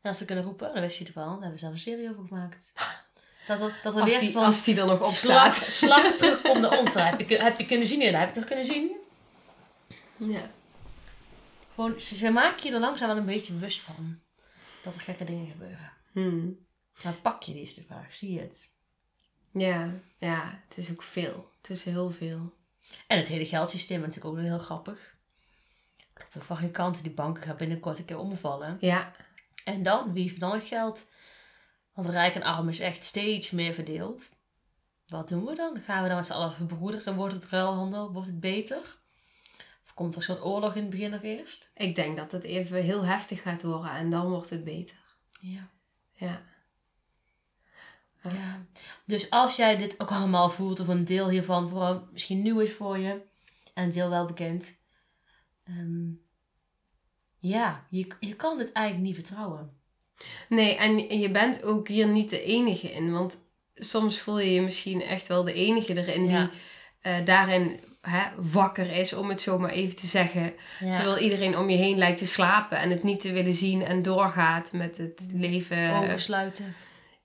En 0.01 0.09
als 0.09 0.17
ze 0.17 0.25
kunnen 0.25 0.43
roepen, 0.43 0.73
dan 0.73 0.81
wist 0.81 0.97
je 0.97 1.05
ervan. 1.05 1.23
Daar 1.23 1.31
hebben 1.33 1.51
we 1.51 1.57
zelf 1.57 1.73
een 1.73 1.79
serie 1.79 2.09
over 2.09 2.23
gemaakt. 2.27 2.71
Dat, 3.47 3.59
dat, 3.59 3.71
dat 3.83 3.95
er 3.95 4.01
Als 4.01 4.11
weer 4.11 4.19
die, 4.19 4.31
van 4.31 4.43
als 4.43 4.63
die 4.63 4.79
er 4.79 4.85
nog 4.85 4.99
op 4.99 5.05
slag, 5.05 5.55
staat. 5.55 5.71
slag 5.71 6.11
terugkomt 6.17 6.61
naar 6.61 6.79
ons. 6.79 6.93
Heb 6.93 7.29
je, 7.29 7.37
heb 7.37 7.59
je 7.59 7.65
kunnen 7.65 7.87
zien? 7.87 8.01
Ja, 8.01 8.19
heb 8.19 8.27
je 8.27 8.35
toch 8.35 8.45
kunnen 8.45 8.65
zien? 8.65 8.91
Ja. 10.17 10.49
Gewoon, 11.75 12.01
ze, 12.01 12.15
ze 12.15 12.29
maken 12.29 12.63
je 12.63 12.73
er 12.73 12.79
langzaam 12.79 13.07
wel 13.07 13.17
een 13.17 13.25
beetje 13.25 13.53
bewust 13.53 13.79
van. 13.79 14.19
Dat 14.83 14.93
er 14.93 15.01
gekke 15.01 15.23
dingen 15.23 15.47
gebeuren. 15.51 15.91
Hmm. 16.11 16.65
Maar 17.03 17.13
pak 17.13 17.43
je 17.43 17.53
die 17.53 17.61
is 17.61 17.73
de 17.73 17.83
vraag. 17.83 18.15
Zie 18.15 18.33
je 18.33 18.39
het? 18.39 18.69
ja, 19.51 19.93
ja, 20.17 20.61
het 20.67 20.77
is 20.77 20.91
ook 20.91 21.03
veel. 21.03 21.51
Het 21.61 21.69
is 21.69 21.83
heel 21.83 22.11
veel. 22.11 22.53
En 23.07 23.17
het 23.17 23.27
hele 23.27 23.45
geldsysteem 23.45 23.99
is 23.99 24.05
natuurlijk 24.05 24.33
ook 24.33 24.41
nog 24.41 24.49
heel 24.49 24.59
grappig. 24.59 25.15
Ook 26.37 26.43
van 26.43 26.57
geen 26.57 26.71
kant. 26.71 27.03
Die 27.03 27.11
banken 27.11 27.43
gaan 27.43 27.57
binnenkort 27.57 27.97
een 27.97 28.05
keer 28.05 28.17
omvallen. 28.17 28.77
Ja, 28.79 29.13
En 29.63 29.83
dan? 29.83 30.13
Wie 30.13 30.23
heeft 30.23 30.39
dan 30.39 30.53
het 30.53 30.63
geld? 30.63 31.07
Want 31.93 32.09
rijk 32.09 32.35
en 32.35 32.43
arm 32.43 32.69
is 32.69 32.79
echt 32.79 33.03
steeds 33.03 33.51
meer 33.51 33.73
verdeeld. 33.73 34.29
Wat 35.07 35.27
doen 35.27 35.45
we 35.45 35.55
dan? 35.55 35.79
Gaan 35.79 36.01
we 36.01 36.07
dan 36.07 36.17
met 36.17 36.25
z'n 36.25 36.31
allen 36.31 36.53
verbroederen? 36.53 37.15
Wordt 37.15 37.33
het 37.33 37.45
ruilhandel? 37.45 38.11
Wordt 38.11 38.27
het 38.27 38.39
beter? 38.39 38.99
Of 39.85 39.93
komt 39.93 40.11
er 40.13 40.17
een 40.17 40.25
soort 40.25 40.43
oorlog 40.43 40.75
in 40.75 40.81
het 40.81 40.89
begin 40.89 41.09
nog 41.11 41.21
eerst? 41.21 41.71
ik 41.73 41.95
denk 41.95 42.17
dat 42.17 42.31
het 42.31 42.43
even 42.43 42.83
heel 42.83 43.05
heftig 43.05 43.41
gaat 43.41 43.63
worden 43.63 43.91
en 43.91 44.09
dan 44.09 44.29
wordt 44.29 44.49
het 44.49 44.63
beter. 44.63 44.97
Ja. 45.39 45.69
Ja. 46.11 46.41
Ja. 48.23 48.31
Ja. 48.33 48.65
Dus 49.05 49.29
als 49.29 49.55
jij 49.55 49.77
dit 49.77 49.99
ook 49.99 50.11
allemaal 50.11 50.49
voelt, 50.49 50.79
of 50.79 50.87
een 50.87 51.05
deel 51.05 51.29
hiervan 51.29 51.69
vooral 51.69 52.07
misschien 52.11 52.41
nieuw 52.41 52.59
is 52.59 52.73
voor 52.73 52.97
je, 52.97 53.21
en 53.73 53.83
een 53.83 53.89
deel 53.89 54.09
wel 54.09 54.25
bekend. 54.25 54.79
ehm, 55.63 56.09
ja, 57.41 57.85
je, 57.89 58.07
je 58.19 58.35
kan 58.35 58.57
dit 58.57 58.71
eigenlijk 58.71 59.07
niet 59.07 59.15
vertrouwen. 59.27 59.71
Nee, 60.49 60.75
en 60.75 61.09
en 61.09 61.19
je 61.19 61.31
bent 61.31 61.63
ook 61.63 61.87
hier 61.87 62.07
niet 62.07 62.29
de 62.29 62.43
enige 62.43 62.91
in. 62.91 63.11
Want 63.11 63.39
soms 63.73 64.19
voel 64.19 64.39
je 64.39 64.53
je 64.53 64.61
misschien 64.61 65.01
echt 65.01 65.27
wel 65.27 65.43
de 65.43 65.53
enige 65.53 65.97
erin 65.97 66.29
Ja. 66.29 66.41
die 66.41 66.59
eh, 67.01 67.25
daarin 67.25 67.79
hè, 68.01 68.21
wakker 68.51 68.91
is, 68.91 69.13
om 69.13 69.29
het 69.29 69.41
zo 69.41 69.59
maar 69.59 69.69
even 69.69 69.95
te 69.95 70.07
zeggen. 70.07 70.53
Ja. 70.79 70.91
Terwijl 70.93 71.17
iedereen 71.17 71.57
om 71.57 71.69
je 71.69 71.77
heen 71.77 71.97
lijkt 71.97 72.17
te 72.17 72.27
slapen 72.27 72.77
en 72.79 72.89
het 72.89 73.03
niet 73.03 73.21
te 73.21 73.31
willen 73.31 73.53
zien 73.53 73.83
en 73.83 74.01
doorgaat 74.01 74.71
met 74.71 74.97
het 74.97 75.21
leven. 75.33 75.95
Ogen 75.95 76.19
sluiten. 76.19 76.75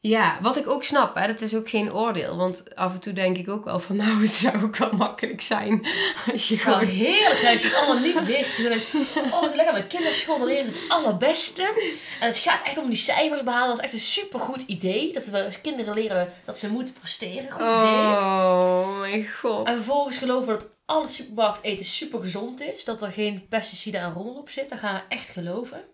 Ja, 0.08 0.38
wat 0.40 0.56
ik 0.56 0.68
ook 0.68 0.84
snap, 0.84 1.14
hè, 1.14 1.26
dat 1.26 1.40
is 1.40 1.54
ook 1.54 1.68
geen 1.68 1.92
oordeel. 1.92 2.36
Want 2.36 2.75
af 2.75 2.92
en 2.92 3.00
toe 3.00 3.12
denk 3.12 3.36
ik 3.36 3.48
ook 3.48 3.64
wel 3.64 3.80
van, 3.80 3.96
nou, 4.06 4.22
het 4.22 4.30
zou 4.30 4.62
ook 4.62 4.76
wel 4.76 4.92
makkelijk 4.92 5.40
zijn 5.40 5.80
als 6.32 6.48
je 6.48 6.54
Het 6.54 6.62
zou 6.62 6.76
gewoon... 6.76 6.94
heerlijk 6.94 7.38
zijn 7.38 7.52
als 7.52 7.62
je 7.62 7.68
het 7.68 7.76
allemaal 7.76 8.02
niet 8.02 8.26
wist. 8.36 8.56
Je 8.56 8.68
denkt, 8.68 9.32
oh, 9.32 9.40
wat 9.40 9.54
lekker 9.54 9.75
met 9.75 9.86
kinderschool, 9.86 10.38
dan 10.38 10.46
leren 10.46 10.64
ze 10.64 10.70
het 10.70 10.88
allerbeste. 10.88 11.62
En 12.20 12.28
het 12.28 12.38
gaat 12.38 12.66
echt 12.66 12.78
om 12.78 12.88
die 12.88 12.98
cijfers 12.98 13.42
behalen. 13.42 13.68
Dat 13.68 13.78
is 13.78 13.84
echt 13.84 13.92
een 13.92 13.98
supergoed 13.98 14.62
idee. 14.66 15.12
Dat 15.12 15.25
we 15.25 15.44
als 15.44 15.60
kinderen 15.60 15.94
leren 15.94 16.32
dat 16.44 16.58
ze 16.58 16.70
moeten 16.70 16.94
presteren. 16.94 17.50
Goed 17.50 17.60
idee. 17.60 17.72
Oh, 17.72 18.98
mijn 18.98 19.28
god. 19.40 19.66
En 19.66 19.76
vervolgens 19.76 20.18
geloven 20.18 20.52
we 20.52 20.58
dat 20.58 20.68
al 20.84 21.02
het 21.02 21.12
supermarkt 21.12 21.62
eten 21.62 21.84
super 21.84 22.20
gezond 22.20 22.60
is. 22.60 22.84
Dat 22.84 23.02
er 23.02 23.10
geen 23.10 23.46
pesticiden 23.48 24.00
en 24.00 24.12
rommel 24.12 24.34
op 24.34 24.50
zit. 24.50 24.68
Dat 24.68 24.78
gaan 24.78 24.94
we 24.94 25.14
echt 25.14 25.28
geloven. 25.28 25.84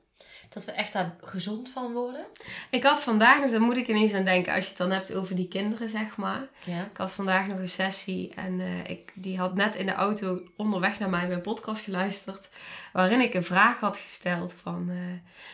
Dat 0.52 0.64
we 0.64 0.72
echt 0.72 0.92
daar 0.92 1.16
gezond 1.20 1.70
van 1.70 1.92
worden. 1.92 2.26
Ik 2.70 2.84
had 2.84 3.02
vandaag 3.02 3.40
nog, 3.40 3.50
daar 3.50 3.60
moet 3.60 3.76
ik 3.76 3.88
ineens 3.88 4.12
aan 4.12 4.24
denken, 4.24 4.54
als 4.54 4.62
je 4.62 4.68
het 4.68 4.78
dan 4.78 4.90
hebt 4.90 5.14
over 5.14 5.34
die 5.34 5.48
kinderen, 5.48 5.88
zeg 5.88 6.16
maar. 6.16 6.46
Ja. 6.64 6.80
Ik 6.80 6.96
had 6.96 7.12
vandaag 7.12 7.46
nog 7.46 7.58
een 7.58 7.68
sessie 7.68 8.34
en 8.34 8.60
eh, 8.60 8.90
ik, 8.90 9.12
die 9.14 9.38
had 9.38 9.54
net 9.54 9.74
in 9.74 9.86
de 9.86 9.92
auto 9.92 10.42
onderweg 10.56 10.98
naar 10.98 11.10
mij 11.10 11.26
mijn 11.26 11.40
podcast 11.40 11.82
geluisterd. 11.82 12.48
Waarin 12.92 13.20
ik 13.20 13.34
een 13.34 13.44
vraag 13.44 13.80
had 13.80 13.96
gesteld 13.96 14.54
van, 14.62 14.88
eh, 14.90 14.96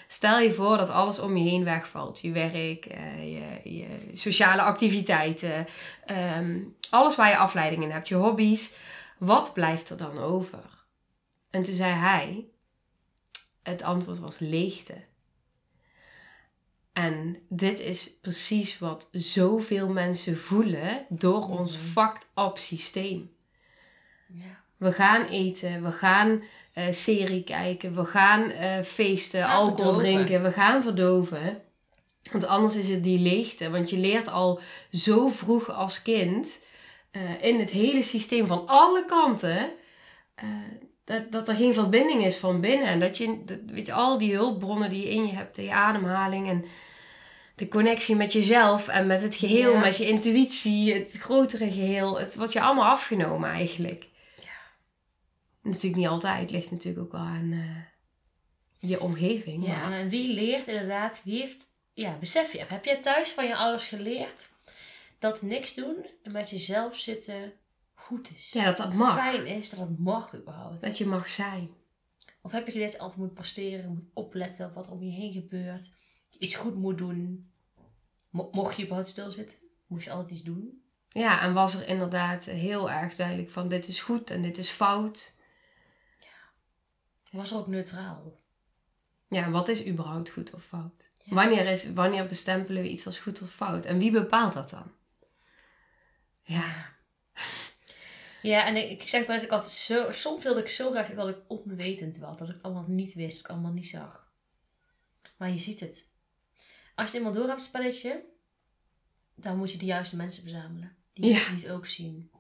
stel 0.09 0.39
je 0.39 0.53
voor 0.53 0.77
dat 0.77 0.91
alles 0.91 1.19
om 1.19 1.37
je 1.37 1.51
heen 1.51 1.65
wegvalt. 1.65 2.21
Je 2.21 2.31
werk, 2.31 2.87
eh, 2.87 3.35
je, 3.35 3.77
je 3.77 4.09
sociale 4.13 4.63
activiteiten, 4.63 5.67
ehm, 6.07 6.59
alles 6.91 7.17
waar 7.17 7.29
je 7.29 7.37
afleiding 7.37 7.83
in 7.83 7.91
hebt, 7.91 8.09
je 8.09 8.15
hobby's. 8.15 8.73
Wat 9.19 9.53
blijft 9.53 9.91
er 9.91 9.97
dan 9.97 10.19
over? 10.19 10.79
En 11.51 11.63
toen 11.63 11.75
zei 11.75 11.93
hij, 11.93 12.45
het 13.69 13.83
antwoord 13.83 14.19
was 14.19 14.39
leegte. 14.39 14.95
En 16.93 17.37
dit 17.49 17.81
is 17.81 18.11
precies 18.21 18.79
wat 18.79 19.09
zoveel 19.13 19.89
mensen 19.89 20.37
voelen 20.37 21.07
door 21.09 21.49
ons 21.49 21.77
Mhm. 21.79 21.87
fucked 21.87 22.27
up 22.37 22.59
systeem. 22.59 23.31
ja. 24.27 24.57
We 24.77 24.93
gaan 24.93 25.25
eten, 25.27 25.83
we 25.83 25.93
gaan 25.93 26.43
eh, 26.73 26.93
serie 26.93 27.45
kijken, 27.45 27.95
we 27.95 28.05
gaan 28.05 28.51
eh, 28.51 28.81
feesten, 28.83 29.43
Gaan 29.43 29.51
alcohol 29.57 29.93
verdoven. 29.95 30.03
drinken, 30.25 30.43
we 30.43 30.53
gaan 30.53 30.83
verdoven. 30.83 31.63
Want 32.33 32.47
anders 32.47 32.77
is 32.77 32.89
het 32.89 33.05
die 33.05 33.19
leegte. 33.19 33.71
Want 33.71 33.91
je 33.91 33.99
leert 33.99 34.29
al 34.29 34.61
zo 34.91 35.29
vroeg 35.29 35.71
als 35.71 36.03
kind 36.03 36.61
eh, 37.11 37.43
in 37.43 37.59
het 37.61 37.71
hele 37.71 38.03
systeem 38.03 38.47
van 38.47 38.67
alle 38.67 39.05
kanten 39.07 39.71
dat, 41.09 41.33
dat 41.33 41.49
er 41.49 41.55
geen 41.55 41.75
verbinding 41.75 42.25
is 42.25 42.37
van 42.37 42.61
binnen. 42.61 42.87
En 42.87 43.01
dat 43.01 43.17
je, 43.19 43.41
dat, 43.45 43.59
weet 43.67 43.87
je, 43.87 43.93
al 43.93 44.19
die 44.19 44.35
hulpbronnen 44.35 44.91
die 44.91 45.03
je 45.03 45.11
in 45.11 45.27
je 45.27 45.33
hebt, 45.33 45.57
je 45.57 45.73
ademhaling 45.73 46.49
en 46.49 46.65
de 47.55 47.69
connectie 47.69 48.17
met 48.17 48.33
jezelf 48.33 48.89
en 48.89 49.07
met 49.07 49.23
het 49.23 49.37
geheel, 49.37 49.73
Ja. 49.73 49.79
met 49.79 49.97
je 49.97 50.07
intuïtie, 50.09 50.95
het 50.95 51.13
grotere 51.13 51.71
geheel, 51.71 52.19
het 52.19 52.35
wordt 52.37 52.53
je 52.53 52.61
allemaal 52.61 52.91
afgenomen 52.91 53.51
eigenlijk. 53.51 54.07
Natuurlijk 55.63 55.97
niet 55.97 56.09
altijd, 56.09 56.51
ligt 56.51 56.71
natuurlijk 56.71 57.05
ook 57.05 57.13
wel 57.13 57.21
aan 57.21 57.53
eh, 57.53 58.89
je 58.91 59.01
omgeving. 59.01 59.67
Ja, 59.67 59.89
maar- 59.89 59.99
en 59.99 60.09
wie 60.09 60.35
leert 60.35 60.67
inderdaad, 60.67 61.21
wie 61.25 61.41
heeft, 61.41 61.67
ja, 61.93 62.17
besef 62.21 62.53
je, 62.53 62.65
heb 62.69 62.85
jij 62.85 62.97
thuis 62.97 63.31
van 63.31 63.47
je 63.47 63.57
ouders 63.57 63.85
geleerd 63.85 64.49
dat 65.19 65.43
niks 65.43 65.75
doen 65.75 66.07
en 66.23 66.33
met 66.33 66.51
jezelf 66.51 66.97
zitten 66.97 67.53
goed 68.09 68.31
is? 68.35 68.53
ja, 68.53 68.65
dat 68.65 68.77
dat 68.77 68.93
mag. 68.93 69.15
Fijn 69.15 69.47
is, 69.47 69.71
dat 69.71 69.79
het 69.79 69.99
mag 69.99 70.35
überhaupt. 70.35 70.81
Dat 70.81 70.99
je 70.99 71.07
mag 71.07 71.31
zijn. 71.31 71.71
Of 72.43 72.53
heb 72.53 72.67
je 72.67 72.73
geleerd 72.73 72.91
dat 72.91 73.01
je 73.01 73.07
altijd 73.07 73.23
moet 73.23 73.35
presteren, 73.35 73.91
moet 73.91 74.11
opletten 74.15 74.67
op 74.67 74.75
wat 74.75 74.87
er 74.87 74.93
om 74.93 75.03
je 75.03 75.11
heen 75.11 75.33
gebeurt, 75.33 75.91
iets 76.39 76.55
goed 76.55 76.75
moet 76.75 76.99
doen? 76.99 77.51
Mo- 78.31 78.49
mocht 78.53 78.77
je 78.77 78.83
überhaupt 78.83 79.09
stilzitten? 79.09 79.59
Moest 79.87 80.05
je 80.05 80.11
altijd 80.11 80.31
iets 80.31 80.43
doen? 80.43 80.83
Ja, 81.09 81.41
en 81.43 81.53
was 81.53 81.75
er 81.75 81.89
inderdaad 81.89 82.45
heel 82.45 82.91
erg 82.91 83.15
duidelijk 83.15 83.51
van 83.51 83.69
dit 83.69 83.89
is 83.89 84.03
goed 84.03 84.31
en 84.31 84.43
dit 84.43 84.59
is 84.59 84.71
fout. 84.71 85.37
Was 87.31 87.51
er 87.51 87.57
ook 87.57 87.67
neutraal? 87.67 88.41
Ja, 89.29 89.51
wat 89.51 89.69
is 89.69 89.87
überhaupt 89.87 90.31
goed 90.31 90.55
of 90.55 90.65
fout? 90.65 91.13
Ja. 91.23 91.35
Wanneer, 91.35 91.67
is, 91.67 91.93
wanneer 91.93 92.27
bestempelen 92.27 92.83
we 92.83 92.91
iets 92.91 93.07
als 93.07 93.19
goed 93.19 93.43
of 93.43 93.51
fout? 93.51 93.85
En 93.85 93.99
wie 93.99 94.11
bepaalt 94.11 94.55
dat 94.55 94.71
dan? 94.71 94.93
Ja, 96.43 96.97
Ja, 98.43 98.67
en 98.67 98.77
ik, 98.77 99.03
ik 99.03 99.09
zeg 99.09 99.27
wel 99.27 99.35
eens, 99.35 99.45
ik 99.45 99.51
had 99.51 99.71
zo, 99.71 100.11
soms 100.13 100.43
wilde 100.43 100.61
ik 100.61 100.69
zo 100.69 100.91
graag 100.91 101.09
dat 101.15 101.29
ik 101.29 101.39
onwetend 101.47 102.19
was. 102.19 102.37
Dat 102.39 102.49
ik 102.49 102.63
allemaal 102.63 102.85
niet 102.87 103.15
wist, 103.15 103.37
dat 103.37 103.45
ik 103.45 103.51
allemaal 103.51 103.73
niet 103.73 103.89
zag. 103.89 104.31
Maar 105.37 105.51
je 105.51 105.59
ziet 105.59 105.81
het. 105.81 106.07
Als 106.95 107.11
je 107.11 107.13
het 107.13 107.15
eenmaal 107.15 107.33
door 107.33 107.47
hebt, 107.47 107.59
het 107.59 107.69
spelletje, 107.69 108.25
dan 109.35 109.57
moet 109.57 109.73
je 109.73 109.79
de 109.79 109.85
juiste 109.85 110.17
mensen 110.17 110.43
verzamelen. 110.43 110.97
Die, 111.13 111.25
Ja. 111.33 111.39
het 111.39 111.69
ook 111.71 111.87
zien. 111.87 112.31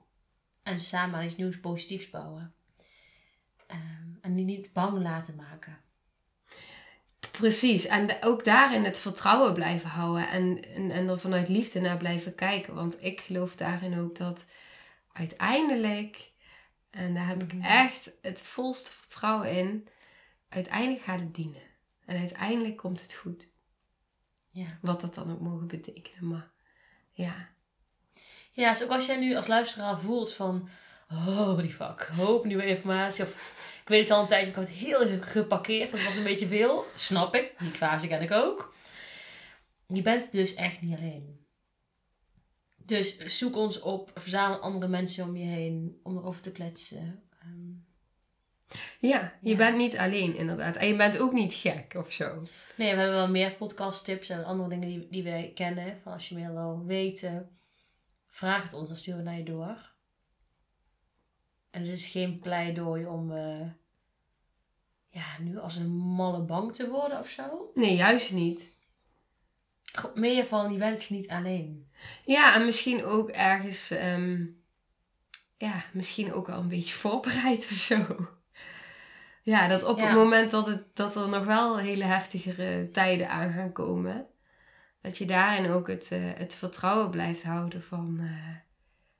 En 0.62 0.80
samen 0.80 1.18
aan 1.18 1.24
iets 1.24 1.36
nieuws 1.36 1.60
positiefs 1.60 2.10
bouwen. 2.10 2.54
Ehm, 3.66 4.08
en 4.20 4.34
die 4.34 4.44
niet 4.44 4.72
bang 4.72 5.02
laten 5.02 5.34
maken. 5.36 5.78
precies. 7.30 7.86
En 7.86 8.16
ook 8.20 8.44
daarin 8.44 8.84
het 8.84 8.98
vertrouwen 8.98 9.54
blijven 9.54 9.88
houden 9.88 10.28
en, 10.28 10.62
en, 10.74 10.90
en 10.90 11.08
er 11.08 11.18
vanuit 11.20 11.48
liefde 11.48 11.80
naar 11.80 11.96
blijven 11.96 12.34
kijken. 12.34 12.74
Want 12.74 13.04
ik 13.04 13.20
geloof 13.20 13.56
daarin 13.56 13.98
ook 13.98 14.16
dat 14.16 14.46
uiteindelijk, 15.18 16.30
en 16.90 17.14
daar 17.14 17.26
heb 17.26 17.42
ik 17.42 17.52
Mhm. 17.52 17.64
echt 17.64 18.10
het 18.22 18.42
volste 18.42 18.90
vertrouwen 18.90 19.50
in, 19.50 19.88
uiteindelijk 20.48 21.02
gaat 21.02 21.20
het 21.20 21.34
dienen. 21.34 21.62
En 22.06 22.18
uiteindelijk 22.18 22.76
komt 22.76 23.00
het 23.00 23.14
goed. 23.14 23.52
Ja. 24.52 24.78
Wat 24.80 25.00
dat 25.00 25.14
dan 25.14 25.32
ook 25.32 25.40
mogen 25.40 25.66
betekenen. 25.66 26.28
Maar 26.28 26.50
ja, 27.12 27.48
Ja, 28.50 28.72
dus 28.72 28.82
ook 28.82 28.90
als 28.90 29.06
jij 29.06 29.16
nu 29.16 29.34
als 29.36 29.46
luisteraar 29.46 30.00
voelt 30.00 30.32
van... 30.34 30.68
Oh, 31.10 31.58
die 31.58 31.70
fuck. 31.72 32.02
Hoop 32.16 32.44
nieuwe 32.44 32.66
informatie. 32.66 33.24
Of 33.24 33.30
ik 33.82 33.88
weet 33.88 34.02
het 34.02 34.10
al 34.10 34.22
een 34.22 34.28
tijdje, 34.28 34.50
ik 34.50 34.54
had 34.56 34.68
het 34.68 34.76
heel 34.76 35.20
geparkeerd. 35.20 35.90
Dat 35.90 36.02
was 36.02 36.16
een 36.16 36.22
beetje 36.24 36.46
veel. 36.46 36.86
Snap 36.94 37.34
ik. 37.34 37.58
Die 37.58 37.70
fase 37.70 38.06
ken 38.06 38.22
ik 38.22 38.30
ook. 38.30 38.74
Je 39.86 40.02
bent 40.02 40.32
dus 40.32 40.54
echt 40.54 40.80
niet 40.80 40.96
alleen. 40.96 41.46
Dus 42.88 43.18
zoek 43.38 43.56
ons 43.56 43.80
op. 43.80 44.10
Verzamel 44.14 44.58
andere 44.58 44.88
mensen 44.88 45.24
om 45.24 45.36
je 45.36 45.44
heen. 45.44 46.00
Om 46.02 46.16
erover 46.16 46.42
te 46.42 46.52
kletsen. 46.52 47.22
Ehm, 47.40 47.70
ja 49.00 49.32
je 49.40 49.50
Ja. 49.50 49.56
bent 49.56 49.76
niet 49.76 49.96
alleen 49.96 50.36
inderdaad. 50.36 50.76
En 50.76 50.88
je 50.88 50.96
bent 50.96 51.18
ook 51.18 51.32
niet 51.32 51.54
gek 51.54 51.94
of 51.96 52.12
zo. 52.12 52.42
nee, 52.76 52.92
we 52.94 52.98
hebben 53.00 53.16
wel 53.16 53.28
meer 53.28 53.54
podcast 53.54 54.04
tips 54.04 54.28
en 54.28 54.44
andere 54.44 54.68
dingen 54.68 54.88
die, 54.88 55.06
die 55.10 55.22
wij 55.22 55.52
kennen. 55.54 56.00
Van 56.02 56.12
als 56.12 56.28
je 56.28 56.34
meer 56.34 56.52
wil 56.52 56.84
weten. 56.84 57.50
Vraag 58.26 58.62
het 58.62 58.72
ons, 58.72 58.88
dan 58.88 58.96
sturen 58.96 59.18
we 59.18 59.24
naar 59.30 59.38
je 59.38 59.44
door. 59.44 59.92
En 61.70 61.80
het 61.82 61.90
is 61.90 62.06
geen 62.06 62.38
pleidooi 62.38 63.06
om 63.06 63.32
eh, 63.32 63.66
ja, 65.08 65.38
nu 65.40 65.58
als 65.58 65.76
een 65.76 65.90
malle 65.96 66.40
bang 66.40 66.74
te 66.74 66.88
worden 66.88 67.18
of 67.18 67.28
zo. 67.28 67.70
Nee, 67.74 67.96
juist 67.96 68.32
niet. 68.32 68.76
Gewoon 69.82 70.20
Meer 70.20 70.46
van, 70.46 70.72
je 70.72 70.78
bent 70.78 71.10
niet 71.10 71.28
alleen. 71.28 71.87
Ja, 72.24 72.54
en 72.54 72.64
misschien 72.64 73.04
ook 73.04 73.28
ergens, 73.30 73.90
ehm, 73.90 74.44
ja, 75.56 75.84
misschien 75.92 76.32
ook 76.32 76.46
wel 76.46 76.58
een 76.58 76.68
beetje 76.68 76.94
voorbereid 77.04 77.68
of 77.72 77.76
zo. 77.76 78.28
Ja, 79.42 79.68
dat 79.68 79.82
op 79.84 79.98
Ja. 79.98 80.04
het 80.06 80.14
moment 80.16 80.50
dat, 80.50 80.66
het, 80.66 80.96
dat 80.96 81.16
er 81.16 81.28
nog 81.28 81.44
wel 81.44 81.78
hele 81.78 82.04
heftigere 82.04 82.90
tijden 82.90 83.28
aan 83.28 83.52
gaan 83.52 83.72
komen, 83.72 84.26
dat 85.02 85.18
je 85.18 85.24
daarin 85.26 85.70
ook 85.70 85.88
het, 85.88 86.08
eh, 86.12 86.20
het 86.34 86.54
vertrouwen 86.54 87.10
blijft 87.10 87.42
houden 87.42 87.82
van, 87.82 88.16
eh, 88.20 88.56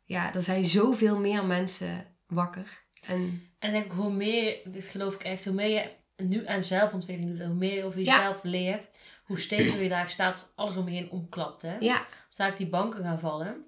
ja, 0.04 0.34
er 0.34 0.42
zijn 0.42 0.64
zoveel 0.64 1.18
meer 1.18 1.44
mensen 1.44 2.06
wakker. 2.26 2.82
En 3.06 3.42
En 3.58 3.74
ik 3.74 3.90
hoe 3.92 4.12
meer, 4.12 4.56
dit 4.64 4.84
geloof 4.84 5.14
ik 5.14 5.22
echt, 5.22 5.44
hoe 5.44 5.54
meer 5.54 5.68
je 5.68 5.90
nu 6.24 6.46
aan 6.46 6.62
zelfontwikkeling 6.62 7.36
doet, 7.38 7.46
hoe 7.46 7.54
meer 7.56 7.74
je 7.74 7.84
over 7.84 8.00
Ja. 8.00 8.16
jezelf 8.16 8.42
leert, 8.42 8.88
hoe 9.28 9.38
steviger 9.40 9.82
je 9.82 9.88
daar 9.88 10.10
staat 10.10 10.34
als 10.34 10.48
alles 10.54 10.76
om 10.76 10.88
je 10.88 10.94
heen 10.94 11.10
omklapt. 11.10 11.62
Hè? 11.62 11.76
ja, 11.78 12.06
daar 12.36 12.56
die 12.56 12.66
banken 12.68 13.02
gaan 13.02 13.18
vallen, 13.20 13.46
en 13.46 13.64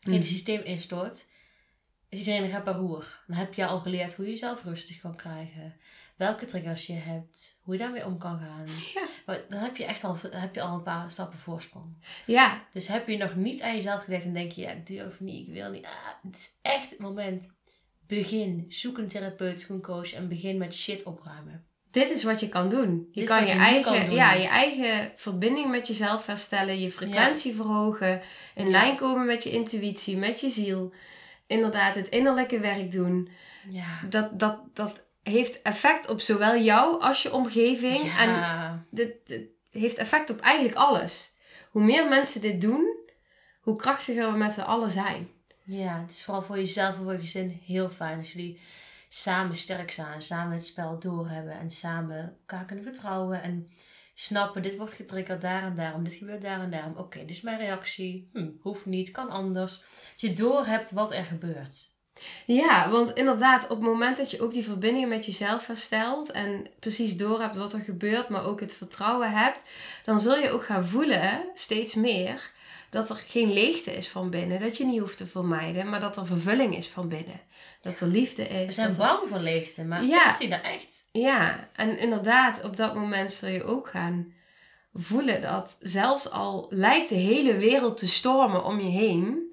Mhm. 0.00 0.12
het 0.18 0.26
systeem 0.26 0.62
instort, 0.62 1.26
is 2.08 2.18
iedereen 2.18 2.42
een 2.42 2.50
reparoer. 2.50 3.22
Dan 3.26 3.36
heb 3.36 3.54
je 3.54 3.66
al 3.66 3.78
geleerd 3.78 4.14
hoe 4.14 4.24
je 4.24 4.30
jezelf 4.30 4.64
rustig 4.64 5.00
kan 5.00 5.16
krijgen. 5.16 5.76
Welke 6.16 6.44
triggers 6.44 6.86
je 6.86 6.92
hebt, 6.92 7.60
hoe 7.62 7.74
je 7.74 7.80
daarmee 7.80 8.06
om 8.06 8.18
kan 8.18 8.38
gaan. 8.38 8.66
Ja. 8.94 9.38
Dan 9.48 9.58
heb 9.58 9.76
je 9.76 9.84
echt 9.84 10.04
al, 10.04 10.16
heb 10.30 10.54
je 10.54 10.62
al 10.62 10.74
een 10.74 10.82
paar 10.82 11.10
stappen 11.10 11.38
voorsprong. 11.38 11.96
ja, 12.26 12.66
Dus 12.72 12.88
heb 12.88 13.08
je 13.08 13.16
nog 13.16 13.34
niet 13.34 13.62
aan 13.62 13.74
jezelf 13.74 14.04
gedacht 14.04 14.24
en 14.24 14.32
denk 14.32 14.52
je, 14.52 14.60
ja, 14.62 14.70
ik 14.70 14.86
durf 14.86 15.20
niet, 15.20 15.48
ik 15.48 15.54
wil 15.54 15.70
niet. 15.70 15.84
Ah, 15.86 15.92
het 16.22 16.36
is 16.36 16.50
echt 16.62 16.90
het 16.90 16.98
moment. 16.98 17.50
Begin. 18.06 18.64
Zoek 18.68 18.98
een 18.98 19.08
therapeut, 19.08 19.60
zoek 19.60 19.70
een 19.70 19.82
coach 19.82 20.12
en 20.12 20.28
begin 20.28 20.58
met 20.58 20.74
shit 20.74 21.02
opruimen. 21.02 21.64
Dit 21.90 22.10
is 22.10 22.22
wat 22.22 22.40
je 22.40 22.48
kan 22.48 22.68
doen. 22.68 23.08
Je 23.12 23.20
Dit 23.20 23.28
kan 23.28 23.46
je, 23.46 23.52
eigen, 23.52 23.82
kan. 23.82 24.10
Ja, 24.10 24.32
je 24.32 24.48
eigen 24.48 25.12
verbinding 25.16 25.70
met 25.70 25.86
jezelf 25.86 26.26
herstellen, 26.26 26.80
je 26.80 26.92
frequentie 26.92 27.54
verhogen, 27.54 28.20
in 28.54 28.70
lijn 28.70 28.96
komen 28.96 29.26
met 29.26 29.42
je 29.42 29.50
intuïtie, 29.50 30.16
met 30.16 30.40
je 30.40 30.48
ziel. 30.48 30.92
Inderdaad, 31.46 31.94
het 31.94 32.08
innerlijke 32.08 32.60
werk 32.60 32.92
doen. 32.92 33.28
Ja. 33.70 34.00
Dat, 34.08 34.38
dat, 34.38 34.58
dat 34.74 35.02
heeft 35.22 35.62
effect 35.62 36.08
op 36.08 36.20
zowel 36.20 36.56
jou 36.56 37.00
als 37.00 37.22
je 37.22 37.32
omgeving. 37.32 38.12
En 38.18 38.86
dit 38.90 39.12
heeft 39.70 39.96
effect 39.96 40.30
op 40.30 40.40
eigenlijk 40.40 40.76
alles. 40.76 41.34
Hoe 41.70 41.82
meer 41.82 42.08
mensen 42.08 42.40
dit 42.40 42.60
doen, 42.60 42.96
hoe 43.60 43.76
krachtiger 43.76 44.32
we 44.32 44.38
met 44.38 44.52
z'n 44.52 44.60
allen 44.60 44.90
zijn. 44.90 45.28
ja, 45.64 46.00
het 46.00 46.10
is 46.10 46.24
vooral 46.24 46.42
voor 46.42 46.56
jezelf 46.56 46.94
en 46.94 47.02
voor 47.02 47.12
je 47.12 47.18
gezin 47.18 47.60
heel 47.64 47.90
fijn 47.90 48.18
als 48.18 48.32
jullie 48.32 48.60
samen 49.12 49.56
sterk 49.56 49.90
staan, 49.90 50.22
samen 50.22 50.54
het 50.54 50.66
spel 50.66 50.98
doorhebben 50.98 51.58
en 51.58 51.70
samen 51.70 52.36
elkaar 52.40 52.64
kunnen 52.64 52.84
vertrouwen 52.84 53.42
en 53.42 53.70
snappen, 54.14 54.62
dit 54.62 54.76
wordt 54.76 54.92
getriggerd 54.92 55.40
daar 55.40 55.62
en 55.62 55.76
daarom, 55.76 56.04
dit 56.04 56.14
gebeurt 56.14 56.42
daar 56.42 56.60
en 56.60 56.70
daarom. 56.70 56.96
Oké, 56.96 57.18
dit 57.18 57.30
is 57.30 57.40
mijn 57.40 57.58
reactie. 57.58 58.30
Hm, 58.32 58.48
hoeft 58.60 58.86
niet, 58.86 59.10
kan 59.10 59.30
anders. 59.30 59.82
Als 60.12 60.20
je 60.20 60.32
doorhebt 60.32 60.90
wat 60.90 61.12
er 61.12 61.24
gebeurt. 61.24 61.90
Ja, 62.46 62.90
want 62.90 63.12
inderdaad, 63.12 63.62
op 63.62 63.68
het 63.68 63.80
moment 63.80 64.16
dat 64.16 64.30
je 64.30 64.40
ook 64.40 64.52
die 64.52 64.64
verbinding 64.64 65.08
met 65.08 65.26
jezelf 65.26 65.66
herstelt 65.66 66.30
en 66.30 66.66
precies 66.78 67.16
doorhebt 67.16 67.56
wat 67.56 67.72
er 67.72 67.80
gebeurt, 67.80 68.28
maar 68.28 68.44
ook 68.44 68.60
het 68.60 68.74
vertrouwen 68.74 69.30
hebt, 69.30 69.70
dan 70.04 70.20
zul 70.20 70.38
je 70.38 70.50
ook 70.50 70.64
gaan 70.64 70.86
voelen, 70.86 71.50
steeds 71.54 71.94
meer, 71.94 72.50
dat 72.90 73.10
er 73.10 73.22
geen 73.26 73.52
leegte 73.52 73.92
is 73.96 74.08
van 74.08 74.30
binnen. 74.30 74.60
Dat 74.60 74.76
je 74.76 74.84
niet 74.84 75.00
hoeft 75.00 75.16
te 75.16 75.26
vermijden, 75.26 75.88
maar 75.88 76.00
dat 76.00 76.16
er 76.16 76.26
vervulling 76.26 76.76
is 76.76 76.88
van 76.88 77.08
binnen. 77.08 77.40
Dat 77.80 78.00
er 78.00 78.06
liefde 78.06 78.42
is. 78.48 78.66
We 78.66 78.72
zijn 78.72 78.88
er- 78.90 78.96
bang 78.96 79.18
voor 79.28 79.38
leegte, 79.38 79.84
maar 79.84 80.04
Ja. 80.04 80.30
is 80.30 80.38
die 80.38 80.48
er 80.54 80.62
echt? 80.62 81.08
Ja, 81.12 81.68
en 81.72 81.98
inderdaad, 81.98 82.64
op 82.64 82.76
dat 82.76 82.94
moment 82.94 83.32
zul 83.32 83.48
je 83.48 83.64
ook 83.64 83.88
gaan 83.88 84.32
voelen 84.94 85.42
dat 85.42 85.76
zelfs 85.80 86.30
al 86.30 86.66
lijkt 86.70 87.08
de 87.08 87.14
hele 87.14 87.56
wereld 87.56 87.96
te 87.98 88.08
stormen 88.08 88.64
om 88.64 88.80
je 88.80 88.90
heen, 88.90 89.48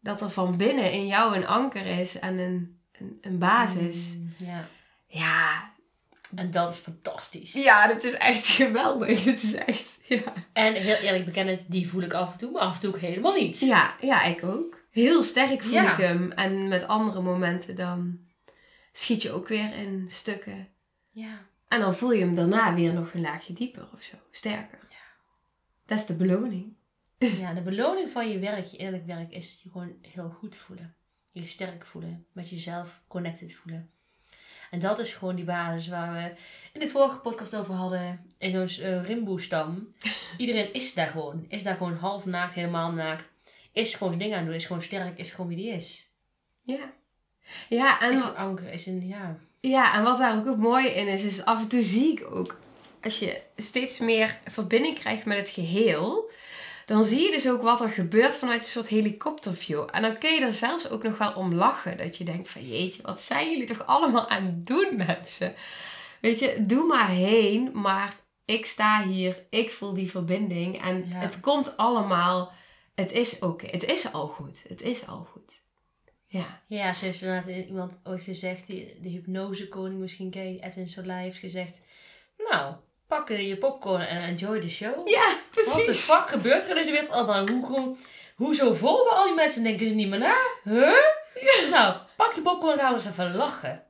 dat 0.00 0.20
er 0.20 0.30
van 0.30 0.56
binnen 0.56 0.92
in 0.92 1.06
jou 1.06 1.36
een 1.36 1.46
anker 1.46 1.86
is 2.00 2.18
en 2.18 2.38
een, 2.38 2.80
een, 2.92 3.18
een 3.20 3.38
basis. 3.38 4.14
Mm, 4.16 4.34
ja. 4.36 4.68
Ja, 5.06 5.67
En 6.34 6.50
dat 6.50 6.70
is 6.72 6.78
fantastisch. 6.78 7.52
ja, 7.52 7.86
dat 7.86 8.04
is 8.04 8.12
echt 8.14 8.46
geweldig. 8.60 9.24
Dat 9.24 9.42
is 9.42 9.54
echt, 9.54 9.98
ja. 10.06 10.32
En 10.52 10.74
heel 10.74 10.96
eerlijk 10.96 11.24
bekend, 11.24 11.64
die 11.66 11.88
voel 11.88 12.02
ik 12.02 12.12
af 12.12 12.32
en 12.32 12.38
toe, 12.38 12.50
maar 12.50 12.62
af 12.62 12.74
en 12.74 12.80
toe 12.80 12.90
ook 12.94 13.00
helemaal 13.00 13.34
niet. 13.34 13.60
Ja, 13.60 13.94
ja, 14.00 14.22
ik 14.24 14.44
ook. 14.44 14.80
Heel 14.90 15.22
sterk 15.22 15.62
voel 15.62 15.72
Ja. 15.72 15.92
ik 15.92 15.98
hem. 15.98 16.32
En 16.32 16.68
met 16.68 16.86
andere 16.86 17.20
momenten 17.22 17.74
dan 17.76 18.18
schiet 18.92 19.22
je 19.22 19.32
ook 19.32 19.48
weer 19.48 19.74
in 19.74 20.06
stukken. 20.10 20.68
Ja. 21.10 21.46
En 21.68 21.80
dan 21.80 21.96
voel 21.96 22.12
je 22.12 22.20
hem 22.20 22.34
daarna 22.34 22.74
weer 22.74 22.94
nog 22.94 23.14
een 23.14 23.20
laagje 23.20 23.52
dieper 23.52 23.88
of 23.94 24.02
zo. 24.02 24.16
Sterker. 24.30 24.78
Ja. 24.88 24.96
Dat 25.86 25.98
is 25.98 26.06
de 26.06 26.14
beloning. 26.14 26.76
Ja, 27.40 27.54
de 27.54 27.62
beloning 27.62 28.10
van 28.10 28.30
je 28.30 28.38
werk, 28.38 28.64
je 28.66 28.76
innerlijk 28.76 29.06
werk, 29.06 29.30
is 29.32 29.60
je 29.62 29.70
gewoon 29.70 29.92
heel 30.02 30.28
goed 30.30 30.56
voelen. 30.56 30.94
Je 31.32 31.46
sterk 31.46 31.86
voelen. 31.86 32.26
Met 32.32 32.50
jezelf 32.50 33.02
connected 33.08 33.54
voelen. 33.54 33.90
En 34.70 34.78
dat 34.78 34.98
is 34.98 35.14
gewoon 35.14 35.36
die 35.36 35.44
basis 35.44 35.88
waar 35.88 36.12
we 36.12 36.34
in 36.72 36.80
de 36.80 36.88
vorige 36.88 37.16
podcast 37.16 37.56
over 37.56 37.74
hadden. 37.74 38.26
In 38.38 38.68
zo'n 38.68 38.86
uh, 38.86 39.04
rimboe-stam. 39.04 39.94
Iedereen 40.36 40.72
is 40.72 40.94
daar 40.94 41.06
gewoon. 41.06 41.44
Is 41.48 41.62
daar 41.62 41.76
gewoon 41.76 41.96
half 41.96 42.26
naakt, 42.26 42.54
helemaal 42.54 42.92
naakt. 42.92 43.24
Is 43.72 43.94
gewoon 43.94 44.12
zijn 44.12 44.22
ding 44.22 44.32
aan 44.32 44.38
het 44.38 44.48
doen. 44.48 44.56
Is 44.56 44.66
gewoon 44.66 44.82
sterk. 44.82 45.18
Is 45.18 45.30
gewoon 45.30 45.48
wie 45.48 45.56
die 45.56 45.70
is. 45.70 46.12
Ja. 46.62 46.92
Ja, 47.68 48.00
en 48.00 48.12
Is 48.12 48.22
een 48.22 48.36
anker. 48.36 48.72
Is 48.72 48.86
een, 48.86 49.06
ja. 49.06 49.38
Ja, 49.60 49.94
en 49.94 50.02
wat 50.02 50.18
daar 50.18 50.38
ook, 50.38 50.46
ook 50.46 50.56
mooi 50.56 50.88
in 50.88 51.06
is, 51.06 51.24
is 51.24 51.44
af 51.44 51.60
en 51.60 51.68
toe 51.68 51.82
zie 51.82 52.12
ik 52.12 52.26
ook, 52.30 52.58
als 53.02 53.18
je 53.18 53.42
steeds 53.56 53.98
meer 53.98 54.38
verbinding 54.44 54.98
krijgt 54.98 55.24
met 55.24 55.38
het 55.38 55.50
geheel, 55.50 56.30
dan 56.88 57.04
zie 57.04 57.20
je 57.20 57.30
dus 57.30 57.48
ook 57.48 57.62
wat 57.62 57.80
er 57.80 57.88
gebeurt 57.88 58.36
vanuit 58.36 58.58
een 58.58 58.64
soort 58.64 58.88
helikopterview. 58.88 59.88
En 59.90 60.02
dan 60.02 60.18
kun 60.18 60.34
je 60.34 60.40
er 60.40 60.52
zelfs 60.52 60.88
ook 60.88 61.02
nog 61.02 61.18
wel 61.18 61.32
om 61.32 61.54
lachen, 61.54 61.96
dat 61.96 62.16
je 62.16 62.24
denkt 62.24 62.48
van 62.48 62.68
jeetje, 62.68 63.02
wat 63.02 63.20
zijn 63.20 63.50
jullie 63.50 63.66
toch 63.66 63.86
allemaal 63.86 64.28
aan 64.28 64.44
het 64.44 64.66
doen 64.66 64.94
mensen? 65.06 65.54
Weet 66.20 66.38
je, 66.38 66.66
doe 66.66 66.86
maar 66.86 67.08
heen, 67.08 67.70
maar 67.72 68.16
ik 68.44 68.66
sta 68.66 69.06
hier, 69.06 69.46
ik 69.50 69.70
voel 69.70 69.94
die 69.94 70.10
verbinding 70.10 70.82
en 70.82 71.08
Ja. 71.08 71.16
het 71.16 71.40
komt 71.40 71.76
allemaal, 71.76 72.52
het 72.94 73.12
is 73.12 73.38
oké, 73.38 73.66
het 73.66 73.84
is 73.84 74.12
al 74.12 74.26
goed, 74.26 74.64
het 74.68 74.82
is 74.82 75.06
al 75.06 75.28
goed. 75.32 75.60
Ja. 76.26 76.62
Ja, 76.66 76.92
ze 76.92 77.04
heeft 77.04 77.22
inderdaad 77.22 77.66
iemand 77.66 78.00
ooit 78.04 78.22
gezegd, 78.22 78.66
die, 78.66 78.98
de 79.00 79.08
hypnosekoning 79.08 80.00
misschien 80.00 80.30
ken 80.30 80.52
je, 80.52 80.60
Edwin 80.62 81.10
heeft 81.10 81.38
gezegd, 81.38 81.78
nou, 82.50 82.74
pak 83.08 83.28
je 83.28 83.56
popcorn 83.56 84.00
en 84.00 84.22
enjoy 84.22 84.60
the 84.60 84.70
show. 84.70 85.08
Ja, 85.08 85.36
Wat 85.54 85.86
de 85.86 85.94
fuck 85.94 86.28
gebeurt 86.28 86.64
er 86.64 86.68
in 86.68 86.74
deze 86.74 86.90
wereld 86.90 87.10
allemaal? 87.10 87.48
Hoe, 87.48 87.66
hoe, 87.66 87.96
hoezo 88.34 88.74
volgen 88.74 89.16
al 89.16 89.24
die 89.24 89.34
mensen 89.34 89.58
en 89.58 89.64
denken 89.68 89.88
ze 89.88 89.94
niet 89.94 90.08
meer 90.08 90.18
na? 90.18 90.36
Huh? 90.64 91.70
Nou, 91.70 91.96
pak 92.16 92.32
je 92.32 92.40
popcorn 92.40 92.72
en 92.72 92.78
gaan 92.78 92.88
we 92.88 93.00
eens 93.00 93.08
even 93.08 93.34
lachen. 93.34 93.82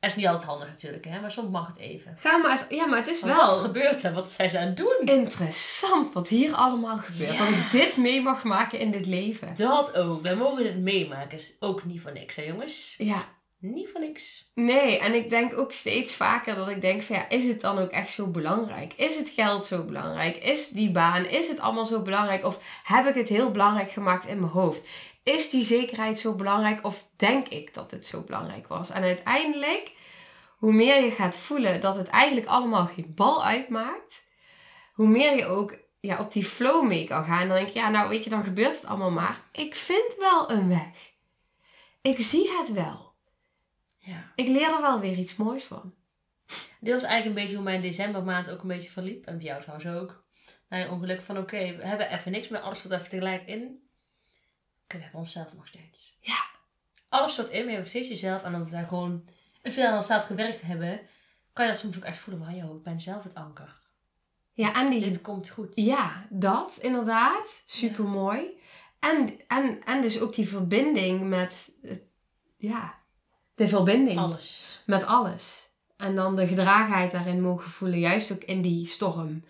Dat 0.00 0.10
is 0.10 0.16
niet 0.16 0.26
altijd 0.26 0.48
handig 0.48 0.68
natuurlijk, 0.68 1.04
hè? 1.04 1.20
maar 1.20 1.30
soms 1.30 1.50
mag 1.50 1.66
het 1.66 1.78
even. 1.78 2.16
Ga 2.18 2.36
maar 2.36 2.50
eens, 2.50 2.66
ja, 2.68 2.86
maar 2.86 2.98
het 2.98 3.08
is 3.08 3.20
Maar 3.20 3.36
wel... 3.36 3.46
Wat 3.46 3.64
gebeurt 3.64 4.02
er? 4.02 4.12
Wat 4.12 4.30
zijn 4.30 4.50
ze 4.50 4.58
aan 4.58 4.66
het 4.66 4.76
doen? 4.76 5.00
interessant 5.04 6.12
wat 6.12 6.28
hier 6.28 6.54
allemaal 6.54 6.96
gebeurt. 6.96 7.32
Ja. 7.32 7.38
Dat 7.38 7.48
ik 7.48 7.70
dit 7.70 7.96
mee 7.96 8.22
mag 8.22 8.44
maken 8.44 8.78
in 8.78 8.90
dit 8.90 9.06
leven. 9.06 9.56
Dat 9.56 9.94
ook. 9.96 10.22
Wij 10.22 10.36
mogen 10.36 10.62
dit 10.62 10.78
meemaken. 10.78 11.38
Is 11.38 11.56
ook 11.60 11.84
niet 11.84 12.00
voor 12.00 12.12
niks, 12.12 12.36
hè 12.36 12.42
jongens? 12.42 12.94
Ja, 12.98 13.24
Niet 13.58 13.88
voor 13.88 14.00
niks. 14.00 14.50
nee. 14.54 14.98
En 14.98 15.14
ik 15.14 15.30
denk 15.30 15.58
ook 15.58 15.72
steeds 15.72 16.14
vaker 16.14 16.54
dat 16.54 16.68
ik 16.68 16.80
denk 16.80 17.02
van 17.02 17.16
ja, 17.16 17.28
is 17.28 17.44
het 17.44 17.60
dan 17.60 17.78
ook 17.78 17.90
echt 17.90 18.10
zo 18.10 18.26
belangrijk? 18.26 18.92
Is 18.92 19.16
het 19.16 19.28
geld 19.28 19.66
zo 19.66 19.84
belangrijk? 19.84 20.36
Is 20.36 20.68
die 20.68 20.90
baan, 20.90 21.24
is 21.24 21.48
het 21.48 21.60
allemaal 21.60 21.84
zo 21.84 22.02
belangrijk? 22.02 22.44
Of 22.44 22.58
heb 22.84 23.06
ik 23.06 23.14
het 23.14 23.28
heel 23.28 23.50
belangrijk 23.50 23.90
gemaakt 23.90 24.26
in 24.26 24.40
mijn 24.40 24.52
hoofd? 24.52 24.88
Is 25.22 25.50
die 25.50 25.64
zekerheid 25.64 26.18
zo 26.18 26.34
belangrijk 26.34 26.84
of 26.84 27.06
denk 27.16 27.48
ik 27.48 27.74
dat 27.74 27.90
het 27.90 28.06
zo 28.06 28.22
belangrijk 28.22 28.66
was? 28.66 28.90
En 28.90 29.02
uiteindelijk, 29.02 29.92
hoe 30.56 30.72
meer 30.72 31.04
je 31.04 31.10
gaat 31.10 31.36
voelen 31.36 31.80
dat 31.80 31.96
het 31.96 32.08
eigenlijk 32.08 32.46
allemaal 32.46 32.86
geen 32.86 33.12
bal 33.14 33.44
uitmaakt, 33.44 34.24
hoe 34.92 35.08
meer 35.08 35.36
je 35.36 35.46
ook 35.46 35.78
ja, 36.00 36.18
op 36.20 36.32
die 36.32 36.44
flow 36.44 36.86
mee 36.86 37.06
kan 37.06 37.24
gaan. 37.24 37.48
Dan 37.48 37.56
denk 37.56 37.68
je, 37.68 37.78
ja, 37.78 37.90
nou 37.90 38.08
weet 38.08 38.24
je, 38.24 38.30
dan 38.30 38.44
gebeurt 38.44 38.76
het 38.76 38.86
allemaal 38.86 39.10
maar. 39.10 39.42
Ik 39.52 39.74
vind 39.74 40.14
wel 40.18 40.50
een 40.50 40.68
weg. 40.68 41.12
Ik 42.02 42.20
zie 42.20 42.50
het 42.58 42.72
wel. 42.72 43.05
Ja. 44.06 44.32
Ik 44.34 44.46
leer 44.48 44.74
er 44.74 44.80
wel 44.80 45.00
weer 45.00 45.18
iets 45.18 45.36
moois 45.36 45.64
van. 45.64 45.94
Dit 46.80 46.92
was 46.94 47.02
eigenlijk 47.02 47.26
een 47.26 47.42
beetje 47.42 47.54
hoe 47.56 47.64
mijn 47.64 47.80
decembermaand 47.80 48.50
ook 48.50 48.62
een 48.62 48.68
beetje 48.68 48.90
verliep. 48.90 49.26
En 49.26 49.36
bij 49.36 49.46
jou 49.46 49.60
trouwens 49.60 49.88
ook. 49.88 50.24
Je 50.68 50.90
ongeluk 50.90 51.20
van 51.22 51.38
oké, 51.38 51.76
we 51.76 51.86
hebben 51.86 52.10
even 52.10 52.32
niks 52.32 52.48
meer. 52.48 52.60
Alles 52.60 52.82
wordt 52.82 52.96
even 52.98 53.10
tegelijk 53.10 53.46
in. 53.46 53.62
Oké, 54.84 54.96
we 54.96 55.02
hebben 55.02 55.20
onszelf 55.20 55.54
nog 55.54 55.66
steeds. 55.66 56.16
Ja. 56.20 56.44
Alles 57.08 57.32
stort 57.32 57.48
in. 57.50 57.64
We 57.64 57.70
hebben 57.70 57.88
steeds 57.88 58.08
jezelf. 58.08 58.42
En 58.42 58.54
omdat 58.54 58.68
we 58.68 58.74
daar 58.76 58.86
gewoon 58.86 59.28
veel 59.62 59.86
aan 59.86 59.96
onszelf 59.96 60.24
gewerkt 60.26 60.60
hebben. 60.60 61.00
Kan 61.52 61.64
je 61.64 61.70
dat 61.70 61.80
soms 61.80 61.96
ook 61.96 62.04
echt 62.04 62.18
voelen. 62.18 62.42
Maar 62.46 62.54
joh, 62.54 62.76
ik 62.76 62.82
ben 62.82 63.00
zelf 63.00 63.22
het 63.22 63.34
anker. 63.34 63.80
Ja, 64.52 64.74
en 64.74 64.90
die... 64.90 65.00
Dit 65.00 65.20
komt 65.20 65.48
goed. 65.48 65.76
Ja, 65.76 66.26
dat 66.30 66.78
inderdaad. 66.80 67.62
Super 67.66 68.04
mooi. 68.04 68.60
En, 68.98 69.40
en, 69.48 69.82
en 69.84 70.02
dus 70.02 70.20
ook 70.20 70.34
die 70.34 70.48
verbinding 70.48 71.28
met... 71.28 71.72
het- 71.82 72.02
Ja, 72.56 72.94
de 73.56 73.68
verbinding 73.68 74.18
Alles. 74.18 74.80
met 74.86 75.04
alles. 75.06 75.68
En 75.96 76.14
dan 76.14 76.36
de 76.36 76.46
gedragenheid 76.46 77.10
daarin 77.10 77.40
mogen 77.40 77.70
voelen. 77.70 77.98
Juist 77.98 78.32
ook 78.32 78.42
in 78.44 78.62
die 78.62 78.86
storm. 78.86 79.44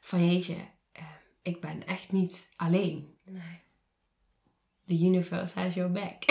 Van 0.00 0.26
jeetje, 0.30 0.54
eh, 0.92 1.02
ik 1.42 1.60
ben 1.60 1.86
echt 1.86 2.12
niet 2.12 2.46
alleen. 2.56 3.14
Nee. 3.24 3.60
The 4.86 5.04
universe 5.04 5.60
has 5.60 5.74
your 5.74 5.92
back. 5.92 6.22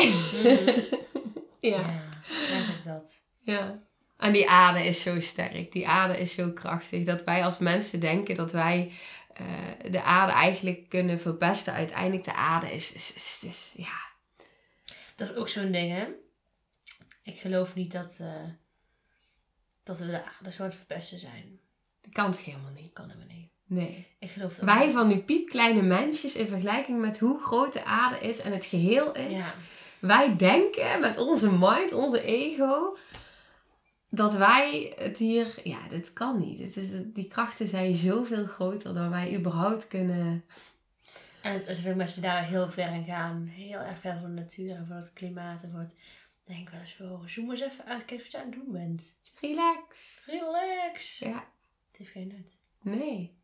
Ja. 1.59 1.69
Ja, 1.79 2.09
eigenlijk 2.51 2.85
dat. 2.85 3.21
Ja. 3.39 3.79
En 4.17 4.33
die 4.33 4.49
aarde 4.49 4.85
is 4.85 5.01
zo 5.01 5.19
sterk. 5.21 5.71
Die 5.71 5.87
aarde 5.87 6.17
is 6.19 6.33
zo 6.33 6.51
krachtig. 6.51 7.03
Dat 7.05 7.23
wij 7.23 7.43
als 7.43 7.57
mensen 7.57 7.99
denken 7.99 8.35
dat 8.35 8.51
wij 8.51 8.91
eh, 9.33 9.91
de 9.91 10.01
aarde 10.03 10.31
eigenlijk 10.33 10.89
kunnen 10.89 11.19
verpesten. 11.19 11.73
Uiteindelijk 11.73 12.23
de 12.23 12.33
aarde 12.33 12.71
is, 12.73 12.93
is, 12.93 13.13
is, 13.15 13.43
is- 13.47 13.73
ja. 13.75 13.99
Dat 15.15 15.29
is 15.29 15.35
ook 15.35 15.49
zo'n 15.49 15.71
ding, 15.71 15.91
hè? 15.91 16.05
Ik 17.21 17.39
geloof 17.39 17.75
niet 17.75 17.91
dat, 17.91 18.17
eh, 18.21 18.49
dat 19.83 19.99
we 19.99 20.05
de 20.05 20.23
aarde 20.23 20.51
zo 20.51 20.63
aan 20.63 20.69
het 20.69 20.77
verpesten 20.77 21.19
zijn. 21.19 21.59
Dat 22.01 22.13
kan 22.13 22.31
toch 22.31 22.45
helemaal 22.45 22.71
niet? 22.71 22.83
Dat 22.83 22.93
kan 22.93 23.09
helemaal 23.09 23.35
niet. 23.35 23.49
Nee. 23.65 24.07
Ik 24.19 24.29
geloof 24.31 24.55
dat 24.55 24.65
Wij 24.65 24.91
van 24.91 25.07
die 25.07 25.23
piepkleine 25.23 25.81
mensjes 25.81 26.35
in 26.35 26.47
vergelijking 26.47 26.99
met 26.99 27.19
hoe 27.19 27.39
groot 27.39 27.73
de 27.73 27.83
aarde 27.83 28.19
is 28.19 28.41
en 28.41 28.51
het 28.51 28.65
geheel 28.65 29.15
is. 29.15 29.31
Ja. 29.31 29.53
Wij 29.99 30.35
denken 30.35 30.99
met 30.99 31.17
onze 31.17 31.51
mind, 31.51 31.93
onze 31.93 32.21
ego, 32.21 32.97
dat 34.09 34.35
wij 34.35 34.93
het 34.97 35.17
hier... 35.17 35.53
Ja, 35.63 35.87
dit 35.89 36.13
kan 36.13 36.39
niet. 36.39 36.61
Het 36.61 36.77
is, 36.77 36.89
die 37.05 37.27
krachten 37.27 37.67
zijn 37.67 37.95
zoveel 37.95 38.45
groter 38.45 38.93
dan 38.93 39.09
wij 39.09 39.37
überhaupt 39.37 39.87
kunnen... 39.87 40.45
En 41.41 41.67
er 41.67 41.95
mensen 41.95 42.21
daar 42.21 42.43
heel 42.43 42.71
ver 42.71 42.93
in 42.93 43.05
gaan, 43.05 43.45
heel 43.45 43.79
erg 43.79 43.99
ver 43.99 44.17
voor 44.19 44.27
de 44.27 44.33
natuur 44.33 44.75
en 44.75 44.87
voor 44.87 44.95
het 44.95 45.13
klimaat 45.13 45.63
en 45.63 45.71
voor 45.71 45.79
het... 45.79 45.93
Denk 46.51 46.69
wel 46.69 46.79
eens, 46.79 46.97
wow, 46.97 47.27
zoom 47.27 47.51
eens 47.51 47.61
even 47.61 47.85
uit, 47.85 48.05
kijk 48.05 48.21
wat 48.21 48.31
je 48.31 48.37
aan 48.37 48.45
het 48.45 48.53
doen 48.53 48.71
bent. 48.71 49.19
Relax. 49.39 50.21
Relax. 50.25 51.19
Ja. 51.19 51.51
Het 51.87 51.97
heeft 51.97 52.11
geen 52.11 52.27
nut. 52.27 52.61
Nee. 52.81 53.39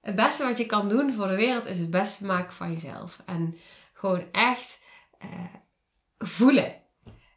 Het 0.00 0.14
beste 0.14 0.44
wat 0.44 0.58
je 0.58 0.66
kan 0.66 0.88
doen 0.88 1.12
voor 1.12 1.28
de 1.28 1.36
wereld 1.36 1.66
is 1.66 1.78
het 1.78 1.90
beste 1.90 2.24
maken 2.24 2.54
van 2.54 2.72
jezelf. 2.72 3.22
En 3.26 3.58
gewoon 3.92 4.32
echt 4.32 4.80
eh, 5.18 5.54
voelen. 6.18 6.82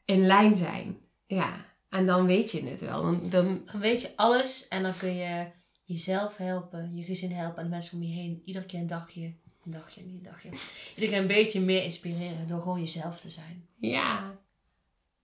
In 0.06 0.26
lijn 0.26 0.56
zijn. 0.56 0.98
Ja. 1.26 1.66
En 1.90 2.06
dan 2.06 2.26
weet 2.26 2.52
je 2.52 2.64
het 2.64 2.80
wel. 2.80 3.02
Dan, 3.02 3.30
dan, 3.30 3.62
Dan 3.72 3.82
weet 3.82 4.02
je 4.02 4.14
alles 4.16 4.68
en 4.68 4.84
dan 4.84 4.98
kun 4.98 5.16
je 5.16 5.52
jezelf 5.84 6.38
helpen, 6.38 6.96
je 6.96 7.04
gezin 7.04 7.32
helpen 7.32 7.58
en 7.58 7.64
de 7.64 7.70
mensen 7.70 7.98
om 7.98 8.04
je 8.04 8.14
heen. 8.14 8.42
Iedere 8.46 8.66
keer 8.66 8.80
een 8.80 8.88
dagje, 8.88 9.34
een 9.66 9.72
dagje, 9.72 10.02
niet 10.02 10.18
een 10.18 10.24
dagje. 10.24 10.50
Iedere 10.90 11.12
keer 11.12 11.22
een 11.22 11.28
beetje 11.28 11.62
meer 11.62 11.84
inspireren 11.84 12.48
door 12.48 12.62
gewoon 12.62 12.80
jezelf 12.80 13.20
te 13.20 13.30
zijn. 13.30 13.68
ja. 13.78 14.39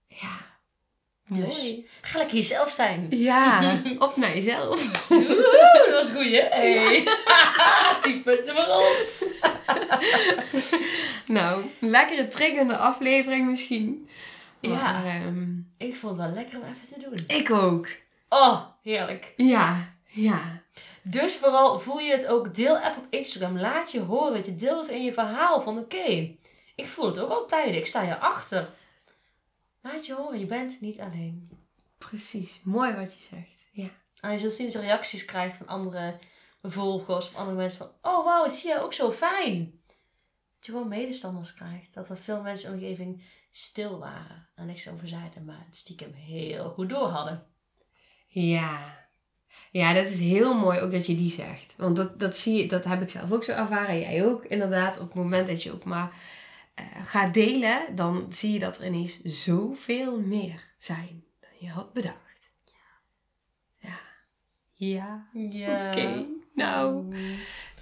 Ja. 0.08 0.44
Dus 1.28 1.56
Mooi. 1.58 1.88
ga 2.00 2.18
lekker 2.18 2.36
jezelf 2.36 2.70
zijn. 2.70 3.06
Ja. 3.10 3.80
Op 3.98 4.16
naar 4.16 4.34
jezelf. 4.34 4.80
Oeh, 5.10 5.28
dat 5.28 5.88
was 5.90 6.08
goed, 6.08 6.30
hè? 6.30 6.46
Hey. 6.50 7.04
10 8.02 8.22
punten 8.24 8.54
voor 8.54 8.66
ons. 8.66 9.24
Nou, 11.26 11.64
een 11.80 11.90
lekkere 11.90 12.26
triggende 12.26 12.76
aflevering 12.76 13.46
misschien. 13.46 14.08
Ja. 14.60 15.04
Ehm, 15.04 15.46
Ik 15.78 15.96
vond 15.96 16.16
het 16.16 16.26
wel 16.26 16.34
lekker 16.34 16.58
om 16.58 16.64
even 16.64 16.94
te 16.94 17.00
doen. 17.08 17.36
ik 17.38 17.50
ook. 17.50 17.88
Oh, 18.28 18.60
heerlijk. 18.82 19.32
Ja, 19.36 19.92
ja. 20.06 20.40
Dus 21.02 21.36
vooral 21.36 21.78
voel 21.80 21.98
je 21.98 22.12
het 22.12 22.26
ook, 22.26 22.54
deel 22.54 22.76
even 22.78 22.96
op 22.96 23.06
Instagram. 23.10 23.58
Laat 23.58 23.92
je 23.92 24.00
horen, 24.00 24.32
weet 24.32 24.46
je, 24.46 24.56
deel 24.56 24.76
eens 24.78 24.88
in 24.88 25.04
je 25.04 25.12
verhaal 25.12 25.60
van 25.62 25.78
oké, 25.78 26.34
ik 26.74 26.86
voel 26.86 27.06
het 27.06 27.18
ook 27.18 27.30
altijd, 27.30 27.74
ik 27.74 27.86
sta 27.86 28.02
je 28.02 28.18
achter. 28.18 28.68
Laat 29.92 30.06
je 30.06 30.14
horen, 30.14 30.38
je 30.38 30.46
bent 30.46 30.80
niet 30.80 31.00
alleen. 31.00 31.50
Precies. 31.98 32.60
Mooi 32.62 32.94
wat 32.94 33.14
je 33.14 33.24
zegt. 33.30 33.66
Ja. 33.72 33.88
En 34.20 34.32
je 34.32 34.38
zult 34.38 34.52
zien 34.52 34.66
dat 34.66 34.74
je 34.74 34.80
reacties 34.80 35.24
krijgt 35.24 35.56
van 35.56 35.66
andere 35.66 36.18
volgers, 36.62 37.26
van 37.26 37.40
andere 37.40 37.56
mensen 37.56 37.78
van, 37.78 38.12
oh 38.12 38.24
wauw, 38.24 38.44
het 38.44 38.54
zie 38.54 38.70
je 38.70 38.82
ook 38.82 38.92
zo 38.92 39.12
fijn. 39.12 39.80
Dat 40.56 40.66
je 40.66 40.72
gewoon 40.72 40.88
medestanders 40.88 41.54
krijgt. 41.54 41.94
Dat 41.94 42.08
er 42.08 42.18
veel 42.18 42.42
mensen 42.42 42.72
in 42.72 42.78
de 42.78 42.84
omgeving 42.84 43.22
stil 43.50 43.98
waren 43.98 44.48
en 44.54 44.66
niks 44.66 44.88
over 44.88 45.08
zeiden, 45.08 45.44
maar 45.44 45.64
het 45.66 45.76
stiekem 45.76 46.12
heel 46.12 46.70
goed 46.70 46.88
door 46.88 47.08
hadden. 47.08 47.46
Ja. 48.26 49.04
Ja, 49.70 49.92
dat 49.92 50.04
is 50.04 50.18
heel 50.18 50.54
mooi 50.54 50.80
ook 50.80 50.92
dat 50.92 51.06
je 51.06 51.14
die 51.14 51.30
zegt. 51.30 51.74
Want 51.76 51.96
dat, 51.96 52.20
dat 52.20 52.36
zie 52.36 52.56
je, 52.56 52.68
dat 52.68 52.84
heb 52.84 53.02
ik 53.02 53.10
zelf 53.10 53.32
ook 53.32 53.44
zo 53.44 53.52
ervaren. 53.52 54.00
Jij 54.00 54.24
ook 54.24 54.44
inderdaad. 54.44 54.98
Op 54.98 55.06
het 55.06 55.14
moment 55.14 55.46
dat 55.46 55.62
je 55.62 55.72
ook 55.72 55.84
maar 55.84 56.12
gaat 57.04 57.34
delen, 57.34 57.94
dan 57.94 58.26
zie 58.28 58.52
je 58.52 58.58
dat 58.58 58.78
er 58.78 58.86
ineens 58.86 59.20
zoveel 59.22 60.20
meer 60.20 60.64
zijn 60.78 61.24
dan 61.40 61.50
je 61.58 61.68
had 61.68 61.92
bedacht. 61.92 62.50
Ja. 63.78 63.98
Ja. 64.74 65.26
Ja. 65.32 65.90
Oké. 65.90 66.24
Nou, 66.54 67.14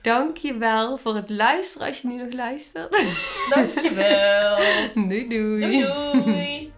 dankjewel 0.02 0.98
voor 0.98 1.14
het 1.14 1.30
luisteren 1.30 1.86
als 1.86 2.00
je 2.00 2.08
nu 2.08 2.16
nog 2.24 2.32
luistert. 2.32 3.04
Dankjewel. 3.54 4.56
doei 4.94 5.28
doei. 5.28 5.60
Doei 5.60 5.82
doei. 6.24 6.72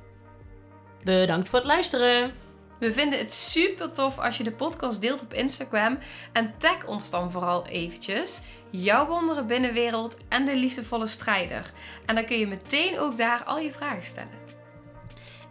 Bedankt 1.05 1.49
voor 1.49 1.59
het 1.59 1.69
luisteren. 1.69 2.33
We 2.79 2.93
vinden 2.93 3.19
het 3.19 3.33
super 3.33 3.93
tof 3.93 4.19
als 4.19 4.37
je 4.37 4.45
de 4.45 4.53
podcast 4.53 5.01
deelt 5.01 5.23
op 5.23 5.35
Instagram. 5.35 5.99
En 6.33 6.55
tag 6.59 6.87
ons 6.87 7.11
dan 7.11 7.31
vooral 7.31 7.67
eventjes. 7.67 8.41
Jouw 8.71 9.07
wondere 9.07 9.45
binnenwereld 9.45 10.17
en 10.29 10.45
de 10.45 10.57
liefdevolle 10.57 11.07
strijder. 11.07 11.73
En 12.07 12.15
dan 12.15 12.25
kun 12.25 12.39
je 12.39 12.47
meteen 12.47 12.99
ook 12.99 13.17
daar 13.17 13.45
al 13.45 13.59
je 13.59 13.73
vragen 13.73 14.05
stellen. 14.05 14.45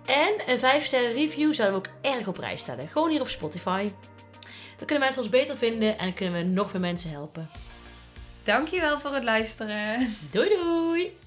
En 0.05 0.33
een 0.47 0.59
5 0.59 0.85
sterren 0.85 1.11
review 1.11 1.53
zouden 1.53 1.81
we 1.81 1.87
ook 1.87 2.13
erg 2.15 2.27
op 2.27 2.33
prijs 2.33 2.61
stellen. 2.61 2.87
Gewoon 2.87 3.09
hier 3.09 3.21
op 3.21 3.27
Spotify. 3.27 3.91
Dan 4.77 4.85
kunnen 4.85 4.99
mensen 4.99 5.21
ons 5.21 5.31
beter 5.31 5.57
vinden 5.57 5.97
en 5.97 6.13
kunnen 6.13 6.33
we 6.33 6.43
nog 6.43 6.71
meer 6.71 6.81
mensen 6.81 7.09
helpen. 7.09 7.49
Dankjewel 8.43 8.99
voor 8.99 9.13
het 9.13 9.23
luisteren. 9.23 10.15
Doei 10.31 10.49
doei! 10.49 11.24